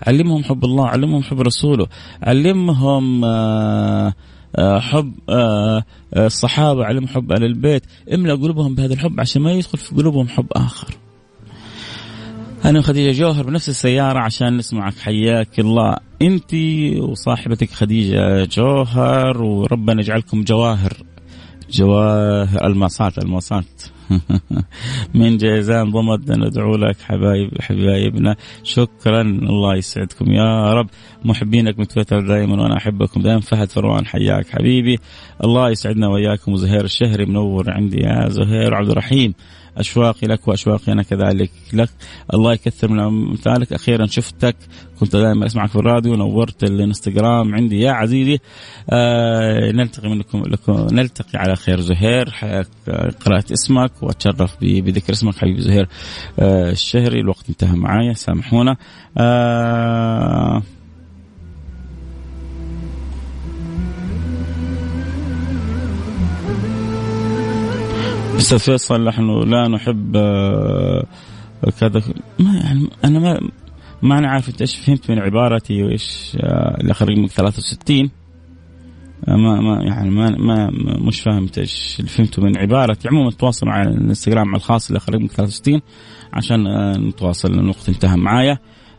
علمهم 0.06 0.44
حب 0.44 0.64
الله 0.64 0.88
علمهم 0.88 1.22
حب 1.22 1.40
رسوله. 1.40 1.86
علمهم 2.22 3.24
آه، 3.24 4.14
حب 4.56 5.12
آه، 5.28 5.84
آه، 6.14 6.26
الصحابة 6.26 6.84
علم 6.84 7.06
حب 7.06 7.32
أهل 7.32 7.44
البيت 7.44 7.82
املأ 8.14 8.34
قلوبهم 8.34 8.74
بهذا 8.74 8.94
الحب 8.94 9.20
عشان 9.20 9.42
ما 9.42 9.52
يدخل 9.52 9.78
في 9.78 9.94
قلوبهم 9.94 10.28
حب 10.28 10.46
آخر. 10.52 10.94
أنا 12.64 12.78
وخديجة 12.78 13.18
جوهر 13.18 13.46
بنفس 13.46 13.68
السيارة 13.68 14.18
عشان 14.18 14.56
نسمعك 14.56 14.98
حياك 14.98 15.60
الله. 15.60 15.96
أنت 16.22 16.54
وصاحبتك 16.98 17.70
خديجة 17.70 18.44
جوهر 18.44 19.42
وربنا 19.42 20.00
يجعلكم 20.00 20.44
جواهر 20.44 20.92
جواهر 21.70 22.66
الماسات 22.66 23.18
الماسات. 23.18 23.82
من 25.14 25.36
جيزان 25.36 25.90
ضمد 25.90 26.32
ندعو 26.32 26.76
لك 26.76 26.96
حبايب 27.00 27.50
حبايبنا. 27.60 28.36
شكرا. 28.64 29.20
الله 29.22 29.76
يسعدكم. 29.76 30.32
يا 30.32 30.74
رب 30.74 30.88
محبينك 31.24 31.78
من 31.78 31.88
تويتر 31.88 32.20
دائما 32.20 32.62
وأنا 32.62 32.76
أحبكم. 32.76 33.22
دائما 33.22 33.40
فهد 33.40 33.70
فروان 33.70 34.06
حياك 34.06 34.46
حبيبي. 34.50 34.98
الله 35.44 35.70
يسعدنا 35.70 36.08
وإياكم. 36.08 36.52
وزهير 36.52 36.84
الشهري 36.84 37.26
منور 37.26 37.70
عندي. 37.70 37.98
يا 37.98 38.28
زهير 38.28 38.74
عبد 38.74 38.90
الرحيم. 38.90 39.34
أشواقي 39.78 40.26
لك 40.26 40.48
وأشواقي 40.48 40.92
أنا 40.92 41.02
كذلك 41.02 41.50
لك. 41.72 41.90
الله 42.34 42.52
يكثر 42.52 42.88
من 42.88 43.00
أمثالك. 43.00 43.72
أخيرا 43.72 44.06
شفتك. 44.06 44.56
كنت 45.00 45.16
دائما 45.16 45.46
أسمعك 45.46 45.68
في 45.68 45.76
الراديو. 45.76 46.14
نورت 46.14 46.64
الإنستغرام 46.64 47.54
عندي. 47.54 47.80
يا 47.80 47.92
عزيزي 47.92 48.38
آه 48.90 49.72
نلتقي 49.72 50.08
منكم 50.08 50.42
لكم 50.42 50.86
نلتقي 50.92 51.38
على 51.38 51.56
خير 51.56 51.80
زهير. 51.80 52.34
قرأت 53.26 53.52
اسمك 53.52 54.02
وأتشرف 54.02 54.56
بذكر 54.60 55.12
اسمك. 55.12 55.36
حبيبي 55.36 55.60
زهير 55.60 55.88
آه 56.38 56.70
الشهري. 56.70 57.20
الوقت 57.20 57.48
انتهى 57.48 57.76
معايا. 57.76 58.12
سامحونا. 58.12 58.76
آه 59.18 60.62
أستاذ 68.38 68.58
فيصل 68.58 69.04
نحن 69.04 69.40
لا 69.50 69.68
نحب 69.68 70.16
آه، 70.16 71.06
كذا. 71.80 72.02
ما 72.38 72.54
يعني 72.54 72.88
أنا 73.04 73.18
ما 73.18 73.40
ما 74.02 74.18
أنا 74.18 74.28
عارف 74.28 74.48
انت 74.48 74.60
إيش 74.60 74.76
فهمت 74.76 75.10
من 75.10 75.18
عبارتي 75.18 75.82
وإيش 75.82 76.36
آه، 76.40 76.80
اللي 76.80 76.94
خرج 76.94 77.18
من 77.18 77.26
63 77.26 78.10
آه، 79.28 79.36
ما 79.36 79.60
ما 79.60 79.82
يعني 79.82 80.10
ما 80.10 80.30
ما 80.30 80.70
مش 81.00 81.20
فهمت 81.20 81.58
إيش 81.58 81.96
اللي 81.98 82.10
فهمته 82.10 82.42
من 82.42 82.58
عبارتي. 82.58 83.08
عموما 83.08 83.30
تواصلوا 83.30 83.72
على 83.72 83.90
الإنستغرام 83.90 84.54
الخاص 84.54 84.88
اللي 84.88 85.00
خرج 85.00 85.20
من 85.20 85.28
63 85.28 85.80
عشان 86.32 86.64
نتواصل 87.08 87.54
الوقت 87.54 87.88
انتهى 87.88 88.16
معايا. 88.16 88.58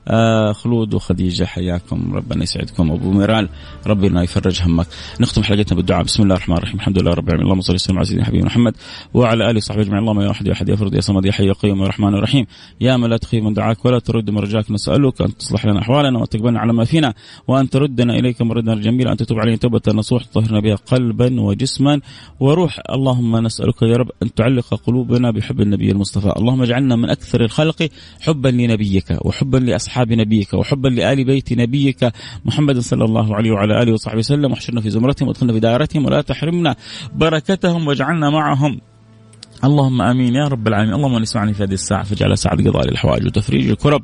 آه 0.10 0.52
خلود 0.52 0.94
وخديجة 0.94 1.44
حياكم 1.44 2.14
ربنا 2.14 2.44
يسعدكم. 2.44 2.92
أبو 2.92 3.12
ميرال 3.12 3.50
ربنا 3.88 4.24
يفرج 4.24 4.62
همك. 4.62 4.88
نختم 5.20 5.44
حلقتنا 5.44 5.78
بالدعاء. 5.78 6.04
بسم 6.04 6.24
الله 6.24 6.36
الرحمن 6.36 6.58
الرحيم. 6.58 6.76
الحمد 6.76 7.02
لله 7.02 7.12
رب 7.12 7.28
العالمين. 7.28 7.46
اللهم 7.46 7.62
صل 7.62 7.74
وسلم 7.74 7.98
على 7.98 8.06
سيدنا 8.06 8.26
حبيبنا 8.26 8.46
محمد 8.46 8.76
وعلى 9.14 9.50
آله 9.50 9.58
وصحبه 9.58 9.82
أجمعين. 9.82 10.00
اللهم 10.00 10.22
يا 10.22 10.28
واحد 10.28 10.48
يا 10.48 10.54
احد 10.54 10.70
يا 10.70 10.76
فرد 10.76 10.94
يا 10.94 11.02
صمد 11.02 11.26
يا 11.26 11.32
حي 11.32 11.48
يا 11.48 11.54
قيوم 11.54 11.82
يا 11.82 11.88
رحمن 11.88 12.14
الرحيم 12.14 12.46
يا 12.82 12.98
من 12.98 13.10
لا 13.10 13.18
تخيب 13.18 13.44
من 13.44 13.54
دعاك 13.54 13.86
ولا 13.86 14.00
ترد 14.00 14.30
من 14.30 14.38
رجاك 14.38 14.72
نسألك 14.72 15.22
أن 15.22 15.38
تصلح 15.38 15.66
لنا 15.66 15.80
أحوالنا 15.80 16.20
وتقبلنا 16.20 16.60
على 16.60 16.74
ما 16.74 16.84
فينا 16.84 17.14
وأن 17.48 17.70
تردنا 17.70 18.14
إليك 18.20 18.42
مردا 18.42 18.76
جميلا 18.76 19.12
أن 19.12 19.18
تتوب 19.18 19.40
علينا 19.40 19.58
توبة 19.58 19.82
نصوح 19.94 20.24
تطهرنا 20.24 20.60
بها 20.60 20.76
قلبا 20.76 21.42
وجسما 21.42 22.02
وروح. 22.40 22.80
اللهم 22.90 23.38
نسألك 23.38 23.82
يا 23.82 23.98
رب 23.98 24.12
أن 24.24 24.34
تعلق 24.34 24.74
قلوبنا 24.74 25.32
بحب 25.32 25.62
النبي 25.62 25.92
المصطفى. 25.92 26.34
اللهم 26.38 26.62
اجعلنا 26.62 26.96
من 26.96 27.10
أكثر 27.10 27.44
الخلق 27.44 27.90
حبا 28.22 28.50
لنبيك 28.50 29.18
وحبا 29.22 29.58
لاصحاب 30.00 30.14
نبيك 30.14 30.54
وحبا 30.54 30.70
حبا 30.70 30.88
لآل 30.88 31.24
بيت 31.24 31.54
نبيك 31.54 32.12
محمد 32.46 32.80
صلى 32.80 33.06
الله 33.06 33.36
عليه 33.36 33.52
وعلى 33.52 33.84
آله 33.84 33.94
وصحبه 33.94 34.18
وسلم. 34.18 34.52
واحشرنا 34.52 34.82
في 34.82 34.90
زمرتهم 34.90 35.28
وادخلنا 35.28 35.54
في 35.54 35.60
دائرتهم 35.60 36.06
ولا 36.06 36.22
تحرمنا 36.22 36.76
بركتهم 37.16 37.88
واجعلنا 37.88 38.30
معهم. 38.30 38.82
اللهم 39.64 40.02
آمين 40.02 40.36
يا 40.36 40.48
رب 40.48 40.68
العالمين. 40.68 40.96
اللهم 40.96 41.16
من 41.16 41.22
يسمعني 41.22 41.54
في 41.54 41.64
هذه 41.64 41.74
الساعة. 41.74 42.04
فاجعلها 42.04 42.36
ساعه 42.36 42.56
قضاء 42.56 42.90
الحوائج 42.90 43.26
وتفريج 43.26 43.70
الكرب. 43.70 44.04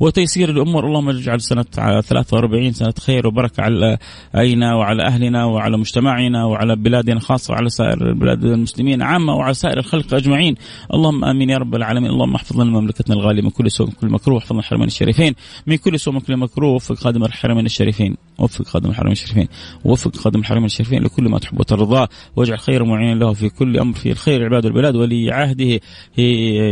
وتيسير 0.00 0.50
الأمور 0.50 0.86
اللهم 0.86 1.08
اجعل 1.08 1.40
سنة 1.40 1.62
43 1.62 2.72
سنة 2.72 2.94
خير 3.00 3.26
وبركة 3.26 3.62
على 3.62 3.98
علينا 4.34 4.74
وعلى 4.74 5.02
أهلنا 5.02 5.44
وعلى 5.44 5.78
مجتمعنا 5.78 6.44
وعلى 6.44 6.76
بلادنا 6.76 7.20
خاصة 7.20 7.52
وعلى 7.52 7.68
سائر 7.68 8.12
بلاد 8.12 8.44
المسلمين 8.44 9.02
عامة 9.02 9.34
وعلى 9.34 9.54
سائر 9.54 9.78
الخلق 9.78 10.14
أجمعين. 10.14 10.54
اللهم 10.94 11.24
آمين 11.24 11.50
يا 11.50 11.58
رب 11.58 11.74
العالمين. 11.74 12.10
اللهم 12.10 12.34
احفظ 12.34 12.60
لنا 12.60 12.70
مملكتنا 12.70 13.16
الغالية 13.16 13.42
من 13.42 13.50
كل 13.50 13.70
سوء 13.70 13.86
من 13.86 13.92
كل 13.92 14.08
مكروه. 14.08 14.34
واحفظنا 14.36 14.58
الحرمين 14.58 14.86
الشريفين. 14.86 15.34
من 15.66 15.76
كل 15.76 16.00
سوء 16.00 16.14
من 16.14 16.20
كل 16.20 16.36
مكروه. 16.36 16.74
وفق 16.74 16.94
خادم 16.94 17.24
الحرمين 17.24 17.66
الشريفين. 17.66 18.16
وفق 18.38 18.64
خادم 18.64 18.90
الحرمين 18.90 19.12
الشريفين. 19.12 19.48
وفق 19.84 20.16
خادم 20.16 20.40
الحرمين 20.40 20.64
الشريفين 20.64 21.02
لكل 21.02 21.28
ما 21.28 21.38
تحب 21.38 21.60
وترضاه 21.60 22.08
واجعل 22.36 22.58
خير 22.58 22.84
معين 22.84 23.18
له 23.18 23.32
في 23.32 23.48
كل 23.48 23.78
أمر 23.78 23.94
في 23.94 24.10
الخير 24.10 24.44
عباد 24.44 24.66
البلاد 24.66 24.96
ولي 24.96 25.32
عهده 25.32 25.80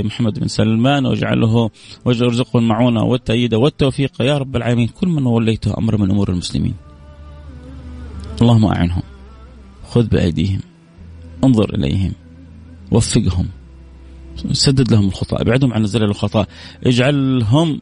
محمد 0.02 0.38
بن 0.38 0.48
سلمان. 0.48 1.06
واجعله 1.06 1.70
وارزقه 2.04 2.69
المعونه 2.70 3.02
والتأييد 3.02 3.54
والتوفيق. 3.54 4.22
يا 4.22 4.38
رب 4.38 4.56
العالمين 4.56 4.88
كل 4.88 5.08
من 5.08 5.26
وليته 5.26 5.78
أمر 5.78 5.96
من 5.96 6.10
أمور 6.10 6.30
المسلمين. 6.30 6.74
اللهم 8.42 8.64
أعنهم. 8.64 9.02
خذ 9.88 10.06
بأيديهم. 10.08 10.60
انظر 11.44 11.74
إليهم. 11.74 12.12
وفقهم. 12.90 13.46
سدد 14.52 14.92
لهم 14.92 15.08
الخطأ. 15.08 15.40
ابعدهم 15.40 15.72
عن 15.72 15.82
الزلل 15.82 16.06
والخطأ 16.06 16.46
اجعلهم 16.86 17.80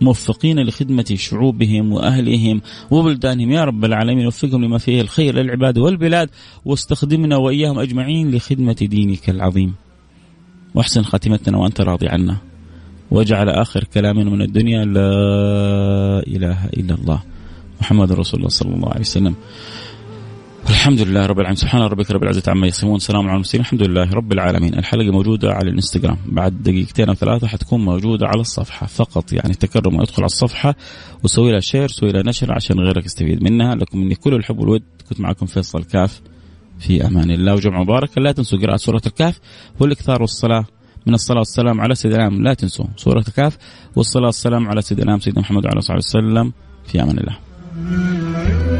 موفقين 0.00 0.60
لخدمة 0.60 1.14
شعوبهم 1.14 1.92
وأهلهم 1.92 2.60
وبلدانهم. 2.90 3.50
يا 3.50 3.64
رب 3.64 3.84
العالمين 3.84 4.26
وفقهم 4.26 4.64
لما 4.64 4.78
فيه 4.78 5.00
الخير 5.00 5.34
للعباد 5.34 5.78
والبلاد 5.78 6.30
واستخدمنا 6.64 7.36
وإياهم 7.36 7.78
أجمعين 7.78 8.34
لخدمة 8.34 8.72
دينك 8.72 9.30
العظيم. 9.30 9.74
وأحسن 10.74 11.02
خاتمتنا 11.02 11.58
وأنت 11.58 11.80
راضي 11.80 12.08
عنا. 12.08 12.53
واجعل 13.14 13.48
آخر 13.48 13.84
كلامنا 13.84 14.30
من 14.30 14.42
الدنيا 14.42 14.84
لا 14.84 15.06
إله 16.26 16.64
إلا 16.64 16.94
الله. 16.94 17.22
محمد 17.80 18.12
رسول 18.12 18.40
الله 18.40 18.48
صلى 18.48 18.74
الله 18.74 18.88
عليه 18.88 19.00
وسلم. 19.00 19.34
الحمد 20.68 21.00
لله 21.00 21.26
رب 21.26 21.38
العالمين. 21.38 21.56
سبحان 21.56 21.82
ربك 21.82 22.10
رب 22.10 22.22
العزة 22.22 22.42
عما 22.48 22.66
يصفون. 22.66 22.98
سلام 22.98 23.20
على 23.20 23.32
المرسلين. 23.32 23.60
الحمد 23.60 23.82
لله 23.82 24.10
رب 24.12 24.32
العالمين. 24.32 24.74
الحلقة 24.74 25.10
موجودة 25.10 25.52
على 25.52 25.68
الإنستغرام. 25.70 26.16
بعد 26.26 26.62
دقيقتين 26.62 27.08
أو 27.08 27.14
ثلاثة 27.14 27.46
حتكون 27.46 27.84
موجودة 27.84 28.26
على 28.26 28.40
الصفحة 28.40 28.86
فقط. 28.86 29.32
يعني 29.32 29.54
تكرم 29.54 30.00
ادخل 30.00 30.22
على 30.22 30.26
الصفحة 30.26 30.76
وسوي 31.24 31.52
لها 31.52 31.60
share 31.60 31.88
سوي 31.88 32.12
لها 32.12 32.22
نشر 32.22 32.52
عشان 32.52 32.80
غيرك 32.80 33.04
يستفيد 33.04 33.42
منها. 33.42 33.74
لكم 33.74 33.98
مني 33.98 34.14
كل 34.14 34.34
الحب 34.34 34.58
والود. 34.58 34.82
كنت 35.08 35.20
معكم 35.20 35.46
فيصل 35.46 35.84
كاف. 35.84 36.20
في 36.78 37.06
أمان 37.06 37.30
الله. 37.30 37.54
وجمع 37.54 37.82
مبارك. 37.82 38.18
لا 38.18 38.32
تنسوا 38.32 38.58
قراءة 38.58 38.76
سورة 38.76 39.02
الكهف 39.06 39.40
والإكثار 39.80 40.22
والصلاة. 40.22 40.64
من 41.06 41.14
الصلاة 41.14 41.38
والسلام 41.38 41.80
على 41.80 41.94
سيدنا 41.94 42.28
لا 42.30 42.54
تنسوا 42.54 42.86
سورة 42.96 43.24
الكهف 43.36 43.58
والصلاة 43.96 44.26
والسلام 44.26 44.68
على 44.68 44.82
سيدنا 44.82 45.18
سيدنا 45.18 45.40
محمد 45.40 45.64
وعلى 45.64 45.72
آله 45.72 45.78
وصحبه 45.78 45.98
وسلم. 45.98 46.52
في 46.86 47.02
أمان 47.02 47.18
الله. 47.18 48.73